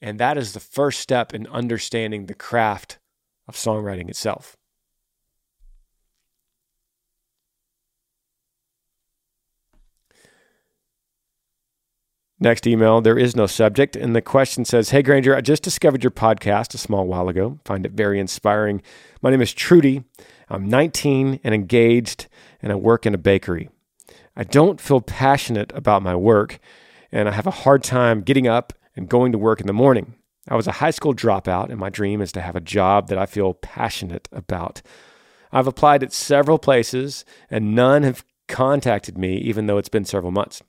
[0.00, 2.98] And that is the first step in understanding the craft
[3.46, 4.56] of songwriting itself.
[12.44, 13.96] Next email, there is no subject.
[13.96, 17.58] And the question says Hey, Granger, I just discovered your podcast a small while ago.
[17.64, 18.82] Find it very inspiring.
[19.22, 20.04] My name is Trudy.
[20.50, 22.26] I'm 19 and engaged,
[22.60, 23.70] and I work in a bakery.
[24.36, 26.58] I don't feel passionate about my work,
[27.10, 30.14] and I have a hard time getting up and going to work in the morning.
[30.46, 33.16] I was a high school dropout, and my dream is to have a job that
[33.16, 34.82] I feel passionate about.
[35.50, 40.30] I've applied at several places, and none have contacted me, even though it's been several
[40.30, 40.62] months.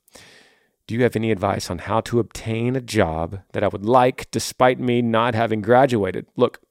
[0.87, 4.29] Do you have any advice on how to obtain a job that I would like
[4.29, 6.27] despite me not having graduated?
[6.35, 6.61] Look,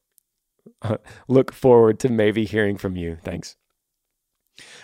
[1.28, 3.18] look forward to maybe hearing from you.
[3.24, 3.56] Thanks.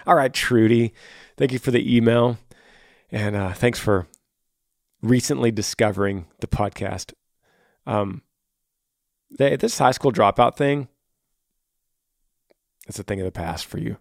[0.07, 0.93] All right, Trudy,
[1.37, 2.39] thank you for the email.
[3.13, 4.09] And uh, thanks for
[5.01, 7.13] recently discovering the podcast.
[7.87, 8.23] Um,
[9.31, 10.89] they, this high school dropout thing,
[12.89, 13.97] it's a thing of the past for you.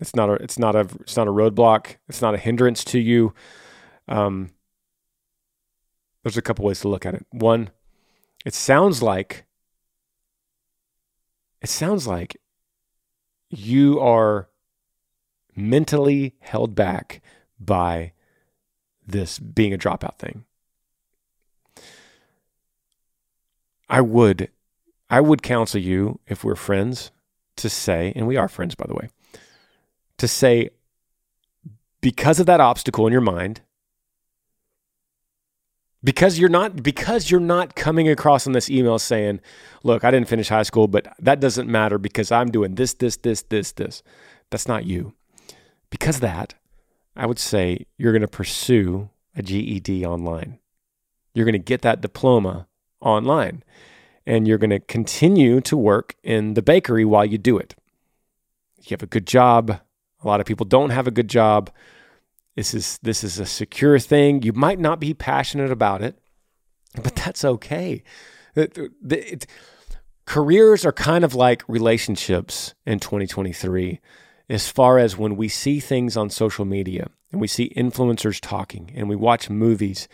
[0.00, 1.96] It's not a, it's not a, it's not a roadblock.
[2.08, 3.32] It's not a hindrance to you.
[4.08, 4.50] Um,
[6.24, 7.24] there's a couple ways to look at it.
[7.30, 7.70] One,
[8.44, 9.44] it sounds like
[11.60, 12.36] it sounds like
[13.50, 14.48] you are
[15.54, 17.22] mentally held back
[17.60, 18.12] by
[19.06, 20.44] this being a dropout thing.
[23.88, 24.50] I would
[25.10, 27.10] I would counsel you if we're friends
[27.56, 29.10] to say, and we are friends by the way,
[30.16, 30.70] to say
[32.00, 33.60] because of that obstacle in your mind,
[36.04, 39.40] because you're not because you're not coming across in this email saying,
[39.82, 43.16] "Look, I didn't finish high school, but that doesn't matter because I'm doing this, this,
[43.16, 44.02] this, this, this."
[44.50, 45.14] That's not you.
[45.90, 46.54] Because that,
[47.16, 50.58] I would say you're going to pursue a GED online.
[51.34, 52.68] You're going to get that diploma
[53.00, 53.64] online,
[54.26, 57.74] and you're going to continue to work in the bakery while you do it.
[58.78, 59.80] You have a good job.
[60.22, 61.70] A lot of people don't have a good job.
[62.56, 64.42] This is this is a secure thing.
[64.42, 66.18] You might not be passionate about it,
[67.02, 68.02] but that's okay.
[68.54, 68.78] It,
[69.10, 69.46] it,
[70.26, 74.00] careers are kind of like relationships in 2023
[74.48, 78.92] as far as when we see things on social media and we see influencers talking
[78.94, 80.08] and we watch movies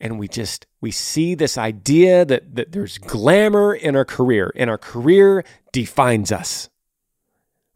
[0.00, 4.68] and we just we see this idea that, that there's glamour in our career and
[4.68, 6.68] our career defines us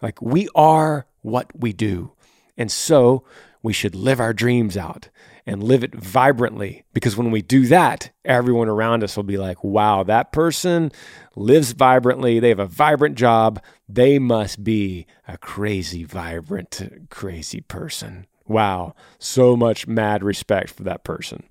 [0.03, 2.13] like we are what we do
[2.57, 3.25] and so
[3.63, 5.11] we should live our dreams out
[5.47, 9.63] and live it vibrantly because when we do that, everyone around us will be like,
[9.63, 10.91] wow, that person
[11.37, 12.41] lives vibrantly.
[12.41, 13.63] They have a vibrant job.
[13.89, 18.27] They must be a crazy, vibrant, crazy person.
[18.47, 21.45] Wow, so much mad respect for that person.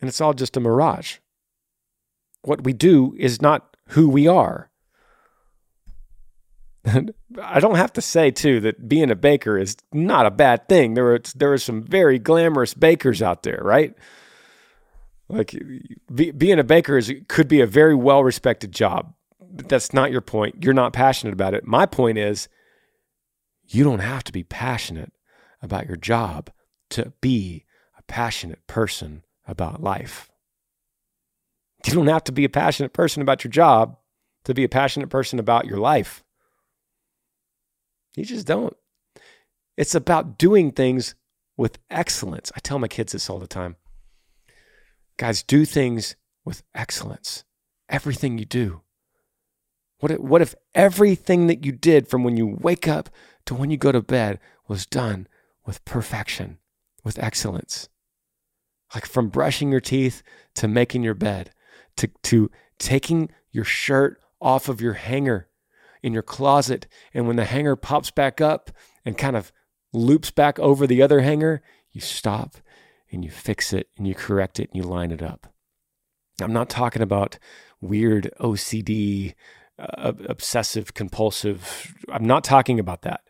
[0.00, 1.18] And it's all just a mirage.
[2.42, 4.70] What we do is not who we are.
[7.42, 10.94] I don't have to say too that being a baker is not a bad thing.
[10.94, 13.94] There are there are some very glamorous bakers out there, right?
[15.28, 15.54] Like
[16.14, 19.14] be, being a baker is could be a very well respected job.
[19.40, 20.62] that's not your point.
[20.62, 21.66] You're not passionate about it.
[21.66, 22.48] My point is
[23.66, 25.12] you don't have to be passionate
[25.62, 26.50] about your job
[26.90, 27.64] to be
[27.98, 30.30] a passionate person about life.
[31.84, 33.96] You don't have to be a passionate person about your job
[34.44, 36.22] to be a passionate person about your life.
[38.16, 38.76] You just don't.
[39.76, 41.14] It's about doing things
[41.56, 42.50] with excellence.
[42.56, 43.76] I tell my kids this all the time.
[45.18, 47.44] Guys, do things with excellence.
[47.88, 48.80] Everything you do.
[49.98, 53.10] What if, what if everything that you did from when you wake up
[53.46, 55.26] to when you go to bed was done
[55.64, 56.58] with perfection,
[57.04, 57.88] with excellence?
[58.94, 60.22] Like from brushing your teeth
[60.54, 61.50] to making your bed,
[61.96, 65.48] to, to taking your shirt off of your hanger
[66.06, 66.86] in your closet.
[67.12, 68.70] And when the hanger pops back up
[69.04, 69.50] and kind of
[69.92, 72.56] loops back over the other hanger, you stop
[73.10, 75.52] and you fix it and you correct it and you line it up.
[76.40, 77.40] I'm not talking about
[77.80, 79.34] weird OCD,
[79.80, 81.92] uh, obsessive compulsive.
[82.08, 83.22] I'm not talking about that.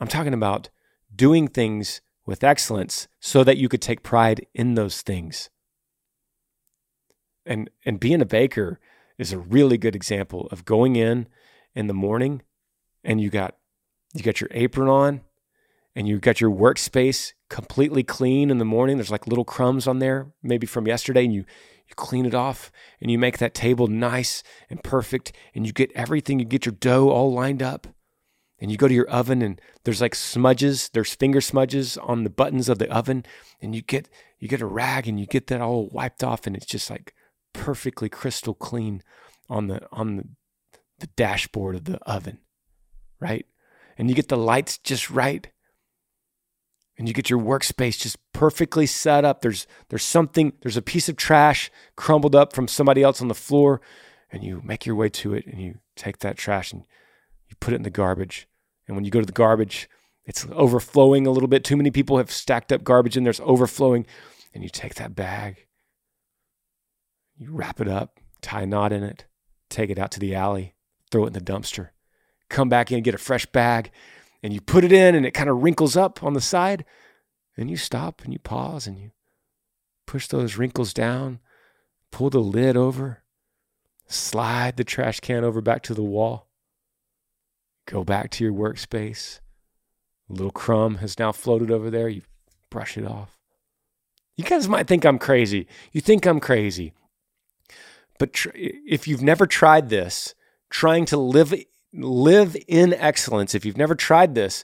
[0.00, 0.68] I'm talking about
[1.14, 5.48] doing things with excellence so that you could take pride in those things.
[7.46, 8.78] And and being a baker
[9.22, 11.28] is a really good example of going in
[11.74, 12.42] in the morning
[13.02, 13.56] and you got
[14.12, 15.20] you got your apron on
[15.94, 18.96] and you got your workspace completely clean in the morning.
[18.96, 21.44] There's like little crumbs on there, maybe from yesterday, and you
[21.88, 22.70] you clean it off
[23.00, 26.74] and you make that table nice and perfect and you get everything, you get your
[26.74, 27.86] dough all lined up.
[28.58, 32.30] And you go to your oven and there's like smudges, there's finger smudges on the
[32.30, 33.24] buttons of the oven,
[33.60, 34.08] and you get
[34.38, 37.12] you get a rag and you get that all wiped off and it's just like
[37.52, 39.02] perfectly crystal clean
[39.48, 40.24] on the on the,
[41.00, 42.38] the dashboard of the oven,
[43.20, 43.46] right?
[43.98, 45.50] And you get the lights just right
[46.98, 49.40] and you get your workspace just perfectly set up.
[49.40, 53.34] There's there's something, there's a piece of trash crumbled up from somebody else on the
[53.34, 53.80] floor,
[54.30, 56.86] and you make your way to it and you take that trash and
[57.48, 58.46] you put it in the garbage.
[58.86, 59.88] And when you go to the garbage,
[60.24, 61.64] it's overflowing a little bit.
[61.64, 64.06] Too many people have stacked up garbage in there, it's overflowing.
[64.54, 65.66] And you take that bag,
[67.36, 69.26] you wrap it up, tie a knot in it,
[69.68, 70.74] take it out to the alley,
[71.10, 71.90] throw it in the dumpster,
[72.48, 73.90] come back in, get a fresh bag,
[74.42, 76.84] and you put it in and it kind of wrinkles up on the side
[77.56, 79.10] and you stop and you pause and you
[80.06, 81.40] push those wrinkles down,
[82.10, 83.22] pull the lid over,
[84.08, 86.48] slide the trash can over back to the wall,
[87.86, 89.40] go back to your workspace.
[90.28, 92.08] A little crumb has now floated over there.
[92.08, 92.22] You
[92.70, 93.38] brush it off.
[94.36, 95.66] You guys might think I'm crazy.
[95.92, 96.94] You think I'm crazy.
[98.22, 100.36] But tr- if you've never tried this,
[100.70, 101.52] trying to live
[101.92, 104.62] live in excellence, if you've never tried this,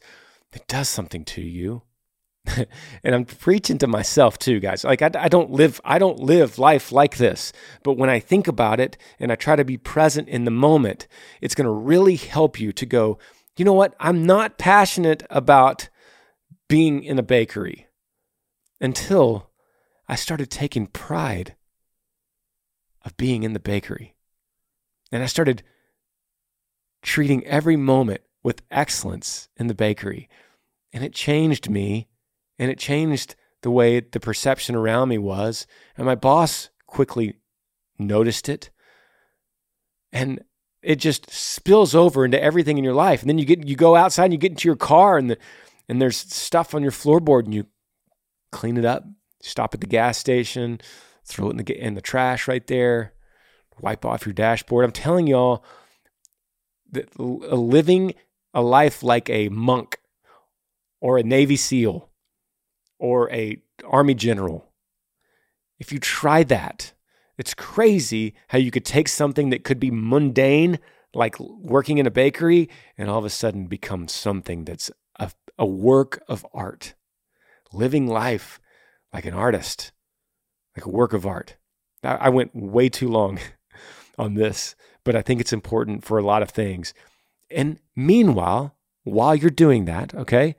[0.53, 1.83] it does something to you.
[3.03, 4.85] and I'm preaching to myself too, guys.
[4.85, 7.53] Like I, I, don't live, I don't live life like this.
[7.83, 11.09] But when I think about it and I try to be present in the moment,
[11.41, 13.19] it's going to really help you to go.
[13.57, 13.97] You know what?
[13.99, 15.89] I'm not passionate about
[16.69, 17.89] being in a bakery
[18.81, 19.51] until
[20.07, 21.57] I started taking pride
[23.09, 24.15] of being in the bakery,
[25.11, 25.63] and I started
[27.03, 30.29] treating every moment with excellence in the bakery.
[30.93, 32.09] And it changed me
[32.59, 35.67] and it changed the way the perception around me was.
[35.97, 37.35] And my boss quickly
[37.99, 38.71] noticed it.
[40.13, 40.43] And
[40.83, 43.21] it just spills over into everything in your life.
[43.21, 45.39] And then you get you go outside and you get into your car and the
[45.89, 47.67] and there's stuff on your floorboard and you
[48.53, 49.05] clean it up,
[49.43, 50.81] stop at the gas station,
[51.29, 53.13] throw it in the in the trash right there,
[53.81, 54.85] wipe off your dashboard.
[54.85, 55.65] I'm telling y'all,
[56.91, 58.15] that living
[58.55, 59.99] a life like a monk
[61.01, 62.09] or a Navy SEAL
[62.99, 64.73] or a Army general,
[65.79, 66.93] if you try that,
[67.37, 70.79] it's crazy how you could take something that could be mundane,
[71.15, 75.67] like working in a bakery, and all of a sudden become something that's a, a
[75.67, 76.95] work of art.
[77.73, 78.61] Living life
[79.13, 79.93] like an artist,
[80.79, 81.57] like a work of art.
[82.03, 83.41] I, went way too long
[84.19, 84.77] on this
[85.09, 86.93] but I think it's important for a lot of things.
[87.51, 90.55] And meanwhile, while you're doing that, okay,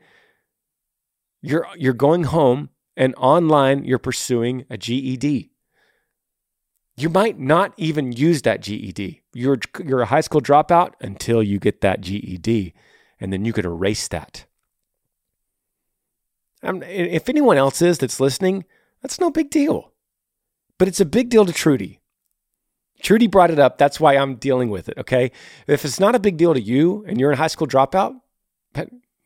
[1.40, 5.52] you're you're going home and online you're pursuing a GED.
[6.98, 9.22] You might not even use that GED.
[9.36, 12.74] You're you're a high school dropout until you get that GED,
[13.20, 14.48] and then you could erase that.
[16.64, 18.66] Um, if anyone else is that's listening,
[19.04, 19.89] that's no big deal.
[20.80, 22.02] But it's a big deal to Trudy.
[23.04, 23.78] Trudy brought it up.
[23.78, 24.98] That's why I'm dealing with it.
[24.98, 25.32] Okay.
[25.68, 28.16] If it's not a big deal to you and you're in high school dropout,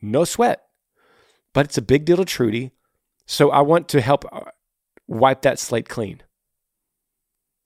[0.02, 0.62] no sweat.
[1.54, 2.72] But it's a big deal to Trudy.
[3.26, 4.50] So I want to help uh,
[5.08, 6.22] wipe that slate clean.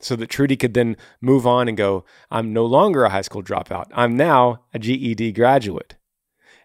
[0.00, 3.42] so that Trudy could then move on and go, I'm no longer a high school
[3.42, 3.86] dropout.
[3.92, 5.96] I'm now a GED graduate.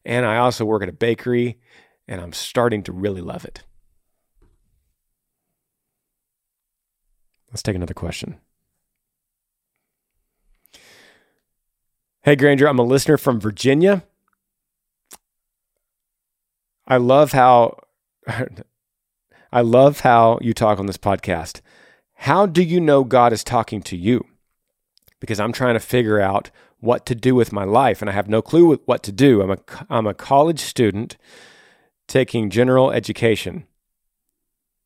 [0.06, 1.60] And I also work at a bakery
[2.08, 3.64] and I'm starting to really love it.
[7.54, 8.40] Let's take another question.
[12.24, 14.04] Hey, Granger, I'm a listener from Virginia.
[16.88, 17.78] I love how
[19.52, 21.62] I love how you talk on this podcast.
[22.16, 24.26] How do you know God is talking to you?
[25.20, 26.50] Because I'm trying to figure out
[26.80, 29.44] what to do with my life and I have no clue what to do.
[29.44, 29.58] I'm a,
[29.92, 31.18] I'm a college student
[32.08, 33.68] taking general education.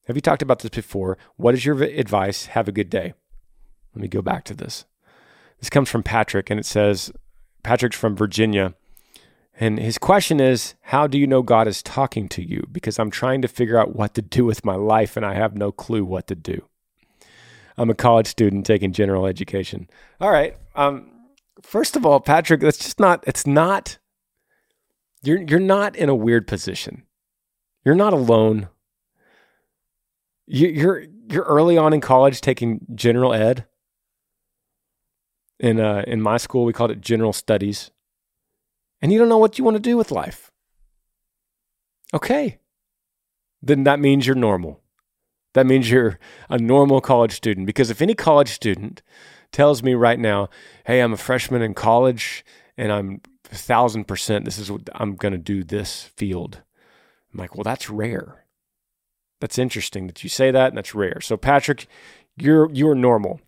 [0.08, 1.18] Have you talked about this before?
[1.36, 2.48] What is your advice?
[2.48, 3.14] Have a good day.
[3.94, 4.86] Let me go back to this.
[5.60, 7.12] This comes from Patrick and it says,
[7.62, 8.74] Patrick's from Virginia.
[9.60, 12.66] And his question is, How do you know God is talking to you?
[12.72, 15.58] Because I'm trying to figure out what to do with my life and I have
[15.58, 16.68] no clue what to do.
[17.78, 19.90] I'm a college student taking general education.
[20.22, 20.56] All right.
[20.76, 21.12] Um,
[21.62, 23.24] first of all, Patrick, that's just not.
[23.28, 23.98] It's not.
[25.22, 27.04] You're you're not in a weird position.
[27.84, 28.70] You're not alone.
[30.48, 33.66] You, you're you're early on in college taking general ed.
[35.60, 37.92] In uh, in my school, we called it general studies,
[39.02, 40.52] and you don't know what you want to do with life.
[42.14, 42.60] Okay,
[43.62, 44.82] then that means you're normal.
[45.54, 46.20] That means you're
[46.50, 47.66] a normal college student.
[47.66, 49.02] Because if any college student
[49.52, 50.50] tells me right now,
[50.86, 52.46] hey, I'm a freshman in college
[52.78, 56.62] and I'm thousand percent, this is what I'm going to do this field.
[57.34, 58.46] I'm like, well, that's rare.
[59.40, 61.22] That's interesting that you say that, and that's rare.
[61.22, 61.88] So, Patrick,
[62.38, 63.40] you're you're normal.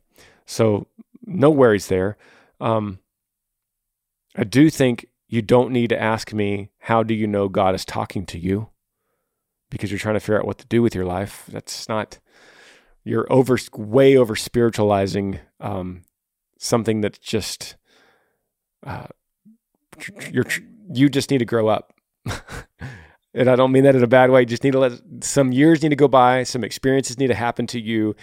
[0.46, 0.88] So,
[1.26, 2.18] no worries there.
[2.60, 3.00] Um,
[4.36, 7.86] I do think you don't need to ask me, how do you know God is
[7.86, 8.70] talking to you?
[9.70, 11.46] because you're trying to figure out what to do with your life.
[11.48, 12.20] That's not
[13.04, 16.04] you're over way over spiritualizing um,
[16.58, 17.76] something that's just
[18.86, 19.08] uh,
[20.32, 20.46] you're
[20.92, 21.94] you just need to grow up.
[23.34, 24.42] and I don't mean that in a bad way.
[24.42, 27.36] You just need to let some years need to go by, some experiences need to
[27.36, 28.16] happen to you,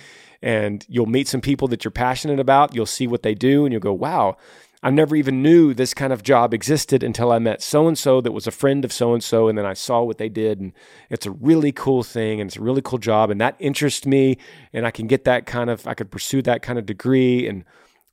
[0.43, 2.75] and you'll meet some people that you're passionate about.
[2.75, 4.37] You'll see what they do, and you'll go, "Wow,
[4.83, 8.21] I never even knew this kind of job existed until I met so and so
[8.21, 9.49] that was a friend of so and so.
[9.49, 10.61] And then I saw what they did.
[10.61, 10.73] And
[11.11, 13.31] it's a really cool thing and it's a really cool job.
[13.31, 14.39] And that interests me.
[14.73, 17.49] And I can get that kind of, I could pursue that kind of degree.
[17.49, 17.65] And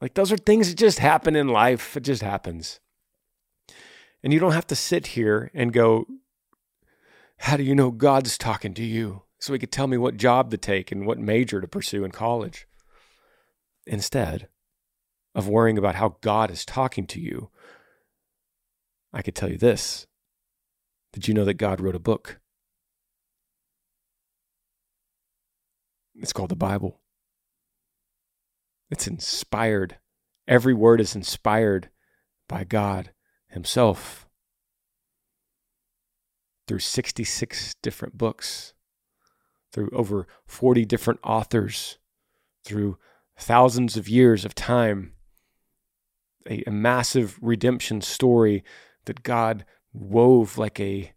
[0.01, 1.95] like those are things that just happen in life.
[1.97, 2.79] It just happens.
[4.23, 6.07] And you don't have to sit here and go,
[7.43, 9.23] How do you know God's talking to you?
[9.37, 12.11] So he could tell me what job to take and what major to pursue in
[12.11, 12.65] college.
[13.85, 14.47] Instead,
[15.35, 17.49] of worrying about how God is talking to you,
[19.11, 20.07] I could tell you this.
[21.11, 22.39] Did you know that God wrote a book?
[26.15, 27.01] It's called the Bible.
[28.89, 29.97] It's inspired.
[30.47, 31.89] Every word is inspired
[32.47, 33.11] by God
[33.49, 34.22] Himself
[36.67, 38.73] through 66 different books,
[39.71, 41.97] through over 40 different authors,
[42.63, 42.97] through
[43.37, 45.13] thousands of years of time
[46.49, 48.63] a, a massive redemption story
[49.05, 51.13] that God wove like a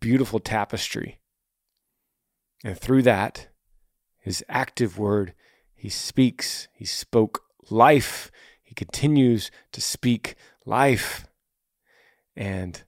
[0.00, 1.20] beautiful tapestry.
[2.64, 3.48] And through that,
[4.18, 5.34] his active word,
[5.74, 8.30] he speaks, he spoke life.
[8.62, 10.34] He continues to speak
[10.64, 11.26] life.
[12.34, 12.82] And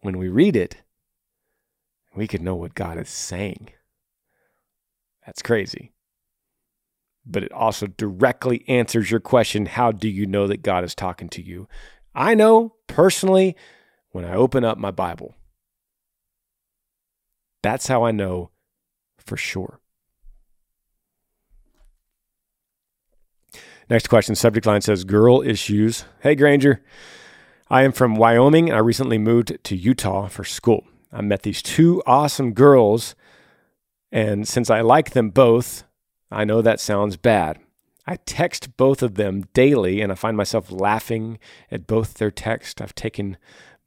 [0.00, 0.81] when we read it,
[2.14, 3.70] we could know what God is saying.
[5.26, 5.92] That's crazy
[7.24, 11.28] but it also directly answers your question how do you know that God is talking
[11.30, 11.68] to you?
[12.14, 13.56] I know personally
[14.10, 15.34] when I open up my Bible.
[17.62, 18.50] That's how I know
[19.18, 19.80] for sure.
[23.88, 26.04] Next question subject line says girl issues.
[26.20, 26.82] Hey Granger,
[27.70, 30.84] I am from Wyoming and I recently moved to Utah for school.
[31.12, 33.14] I met these two awesome girls,
[34.10, 35.84] and since I like them both,
[36.30, 37.58] I know that sounds bad.
[38.06, 41.38] I text both of them daily and I find myself laughing
[41.70, 42.80] at both their texts.
[42.80, 43.36] I've taken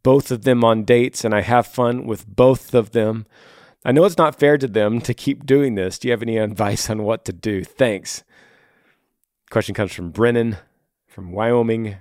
[0.04, 3.26] both of them on dates and I have fun with both of them.
[3.84, 6.00] I know it's not fair to them to keep doing this.
[6.00, 7.64] Do you have any advice on what to do?
[7.64, 8.24] Thanks.
[9.50, 10.58] Question comes from Brennan
[11.08, 11.98] from Wyoming,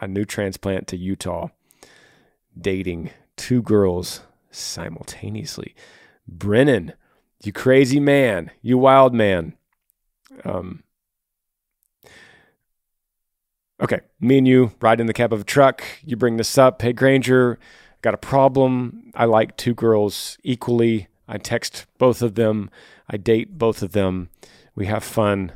[0.00, 1.48] a new transplant to Utah,
[2.58, 4.20] dating two girls
[4.52, 5.74] simultaneously.
[6.28, 6.92] Brennan,
[7.44, 9.54] you crazy man, you wild man.
[10.44, 10.84] Um,
[13.82, 15.82] okay, me and you ride in the cab of a truck.
[16.04, 16.80] You bring this up.
[16.80, 17.58] Hey, Granger,
[18.00, 19.10] got a problem.
[19.14, 21.08] I like two girls equally.
[21.26, 22.70] I text both of them.
[23.08, 24.30] I date both of them.
[24.74, 25.52] We have fun.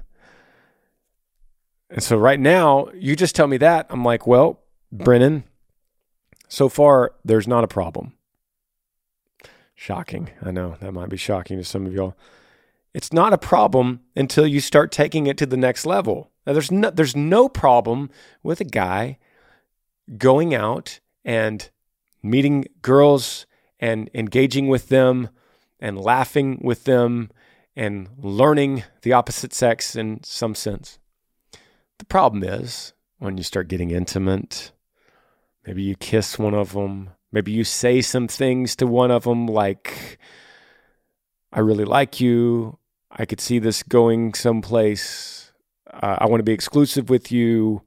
[1.89, 3.87] And so right now, you just tell me that.
[3.91, 5.45] I'm like, well, Brennan,
[6.49, 8.16] so far, there's not a problem.
[9.77, 10.31] Shocking.
[10.43, 12.17] I know that might be shocking to some of y'all.
[12.95, 16.31] It's not a problem until you start taking it to the next level.
[16.47, 18.09] Now, there's no, there's no problem
[18.43, 19.19] with a guy
[20.17, 21.69] going out and
[22.23, 23.45] meeting girls
[23.79, 25.29] and engaging with them
[25.79, 27.31] and laughing with them
[27.77, 30.99] and learning the opposite sex in some sense.
[31.99, 34.73] The problem is when you start getting intimate,
[35.67, 39.47] maybe you kiss one of them, maybe you say some things to one of them
[39.47, 40.19] like,
[41.53, 42.79] I really like you.
[43.11, 45.53] I could see this going someplace.
[45.91, 47.83] Uh, I want to be exclusive with you.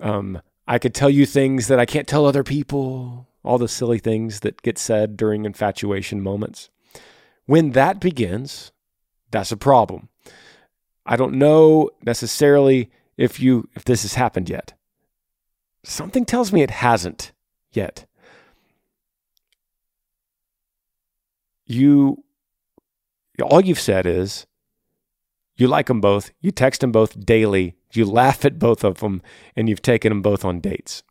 [0.00, 3.28] Um, I could tell you things that I can't tell other people.
[3.44, 6.70] All the silly things that get said during infatuation moments.
[7.46, 8.70] When that begins,
[9.32, 10.08] that's a problem.
[11.04, 14.74] I don't know necessarily if you if this has happened yet.
[15.82, 17.32] Something tells me it hasn't
[17.72, 18.06] yet.
[21.72, 22.22] You
[23.42, 24.46] all you've said is
[25.56, 29.22] you like them both, you text them both daily, you laugh at both of them,
[29.56, 31.02] and you've taken them both on dates.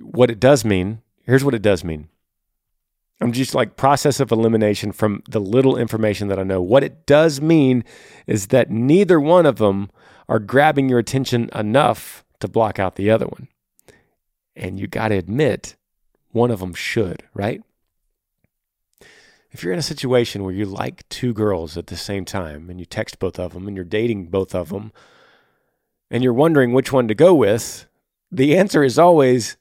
[0.00, 2.08] What it does mean, here's what it does mean.
[3.20, 6.62] I'm just like process of elimination from the little information that I know.
[6.62, 7.84] What it does mean
[8.26, 9.90] is that neither one of them
[10.28, 13.48] are grabbing your attention enough to block out the other one.
[14.56, 15.76] And you got to admit,
[16.32, 17.62] one of them should, right?
[19.50, 22.78] If you're in a situation where you like two girls at the same time and
[22.78, 24.92] you text both of them and you're dating both of them
[26.10, 27.86] and you're wondering which one to go with,
[28.30, 29.56] the answer is always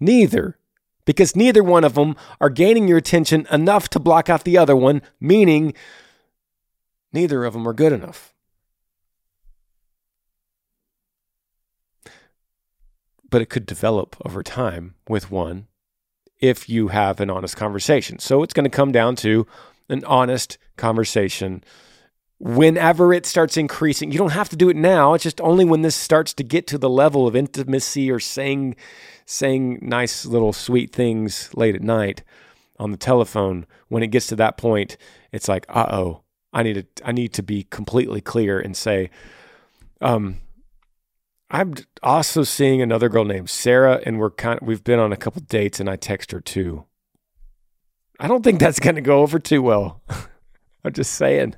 [0.00, 0.58] neither
[1.04, 4.76] because neither one of them are gaining your attention enough to block out the other
[4.76, 5.72] one, meaning
[7.12, 8.34] neither of them are good enough.
[13.28, 15.68] But it could develop over time with one
[16.42, 18.18] if you have an honest conversation.
[18.18, 19.46] So it's going to come down to
[19.88, 21.64] an honest conversation
[22.38, 24.10] whenever it starts increasing.
[24.10, 25.14] You don't have to do it now.
[25.14, 28.76] It's just only when this starts to get to the level of intimacy or saying
[29.24, 32.24] saying nice little sweet things late at night
[32.78, 33.64] on the telephone.
[33.88, 34.96] When it gets to that point,
[35.30, 36.22] it's like, uh-oh,
[36.52, 39.10] I need to I need to be completely clear and say,
[40.00, 40.38] um,
[41.52, 45.18] I'm also seeing another girl named Sarah, and we're kind of, we've been on a
[45.18, 46.86] couple dates, and I text her too.
[48.18, 50.00] I don't think that's going to go over too well.
[50.84, 51.56] I'm just saying.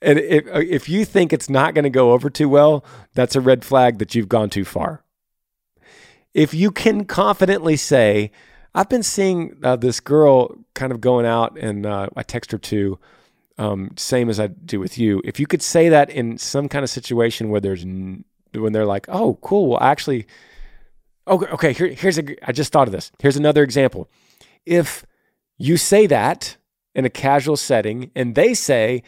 [0.00, 2.84] And if if you think it's not going to go over too well,
[3.14, 5.04] that's a red flag that you've gone too far.
[6.32, 8.30] If you can confidently say,
[8.74, 12.58] "I've been seeing uh, this girl kind of going out, and uh, I text her
[12.58, 12.98] too,"
[13.56, 15.22] um, same as I do with you.
[15.24, 17.84] If you could say that in some kind of situation where there's
[18.62, 19.68] when they're like, "Oh, cool.
[19.68, 20.26] Well, actually,
[21.26, 21.72] okay, okay.
[21.72, 22.48] Here, here's a.
[22.48, 23.12] I just thought of this.
[23.18, 24.08] Here's another example.
[24.64, 25.04] If
[25.58, 26.56] you say that
[26.94, 29.02] in a casual setting, and they say,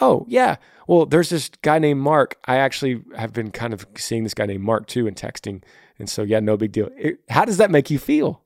[0.00, 0.56] "Oh, yeah.
[0.86, 2.36] Well, there's this guy named Mark.
[2.44, 5.62] I actually have been kind of seeing this guy named Mark too and texting,
[5.98, 8.42] and so yeah, no big deal." It, how does that make you feel?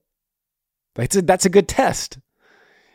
[0.95, 2.19] That's a, that's a good test.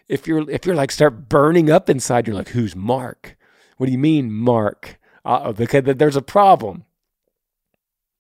[0.07, 3.37] If you're if you're like start burning up inside, you're like, "Who's Mark?
[3.77, 6.85] What do you mean, Mark?" Uh-oh, because there's a problem.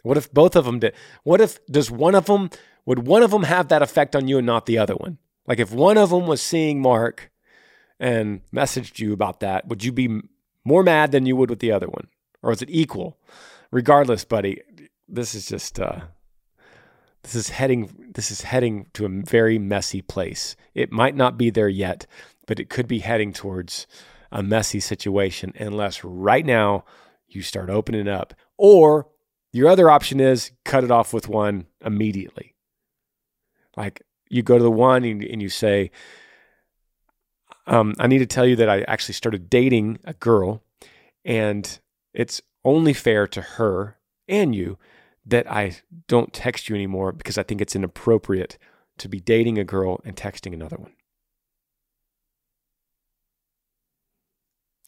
[0.03, 0.93] What if both of them did?
[1.23, 2.49] What if does one of them
[2.85, 5.17] would one of them have that effect on you and not the other one?
[5.47, 7.31] Like if one of them was seeing Mark
[7.99, 10.21] and messaged you about that, would you be
[10.63, 12.07] more mad than you would with the other one,
[12.41, 13.19] or is it equal?
[13.71, 14.61] Regardless, buddy,
[15.07, 16.01] this is just uh,
[17.23, 20.55] this is heading this is heading to a very messy place.
[20.73, 22.05] It might not be there yet,
[22.47, 23.87] but it could be heading towards
[24.31, 26.85] a messy situation unless right now
[27.27, 29.07] you start opening up or
[29.53, 32.55] your other option is cut it off with one immediately.
[33.75, 35.91] Like you go to the one and, and you say,
[37.67, 40.63] um, I need to tell you that I actually started dating a girl,
[41.23, 41.79] and
[42.13, 43.97] it's only fair to her
[44.27, 44.77] and you
[45.25, 45.77] that I
[46.07, 48.57] don't text you anymore because I think it's inappropriate
[48.97, 50.93] to be dating a girl and texting another one.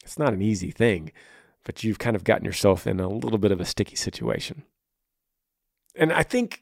[0.04, 1.12] It's not an easy thing
[1.64, 4.64] but you've kind of gotten yourself in a little bit of a sticky situation.
[5.96, 6.62] And I think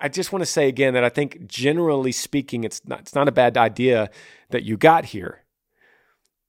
[0.00, 3.28] I just want to say again that I think generally speaking, it's not it's not
[3.28, 4.10] a bad idea
[4.50, 5.40] that you got here.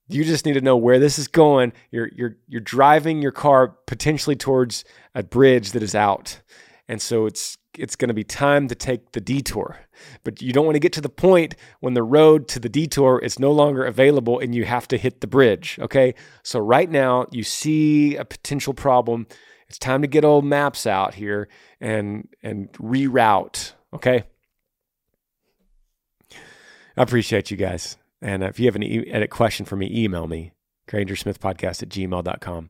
[0.07, 1.73] You just need to know where this is going.
[1.91, 6.41] You're you're you're driving your car potentially towards a bridge that is out.
[6.87, 9.77] And so it's it's going to be time to take the detour.
[10.23, 13.19] But you don't want to get to the point when the road to the detour
[13.19, 15.77] is no longer available and you have to hit the bridge.
[15.81, 16.15] Okay.
[16.43, 19.27] So right now you see a potential problem.
[19.67, 21.47] It's time to get old maps out here
[21.81, 23.73] and and reroute.
[23.93, 24.23] Okay.
[26.97, 27.97] I appreciate you guys.
[28.21, 30.53] And if you have any edit question for me, email me,
[30.87, 32.69] grangersmithpodcast at gmail.com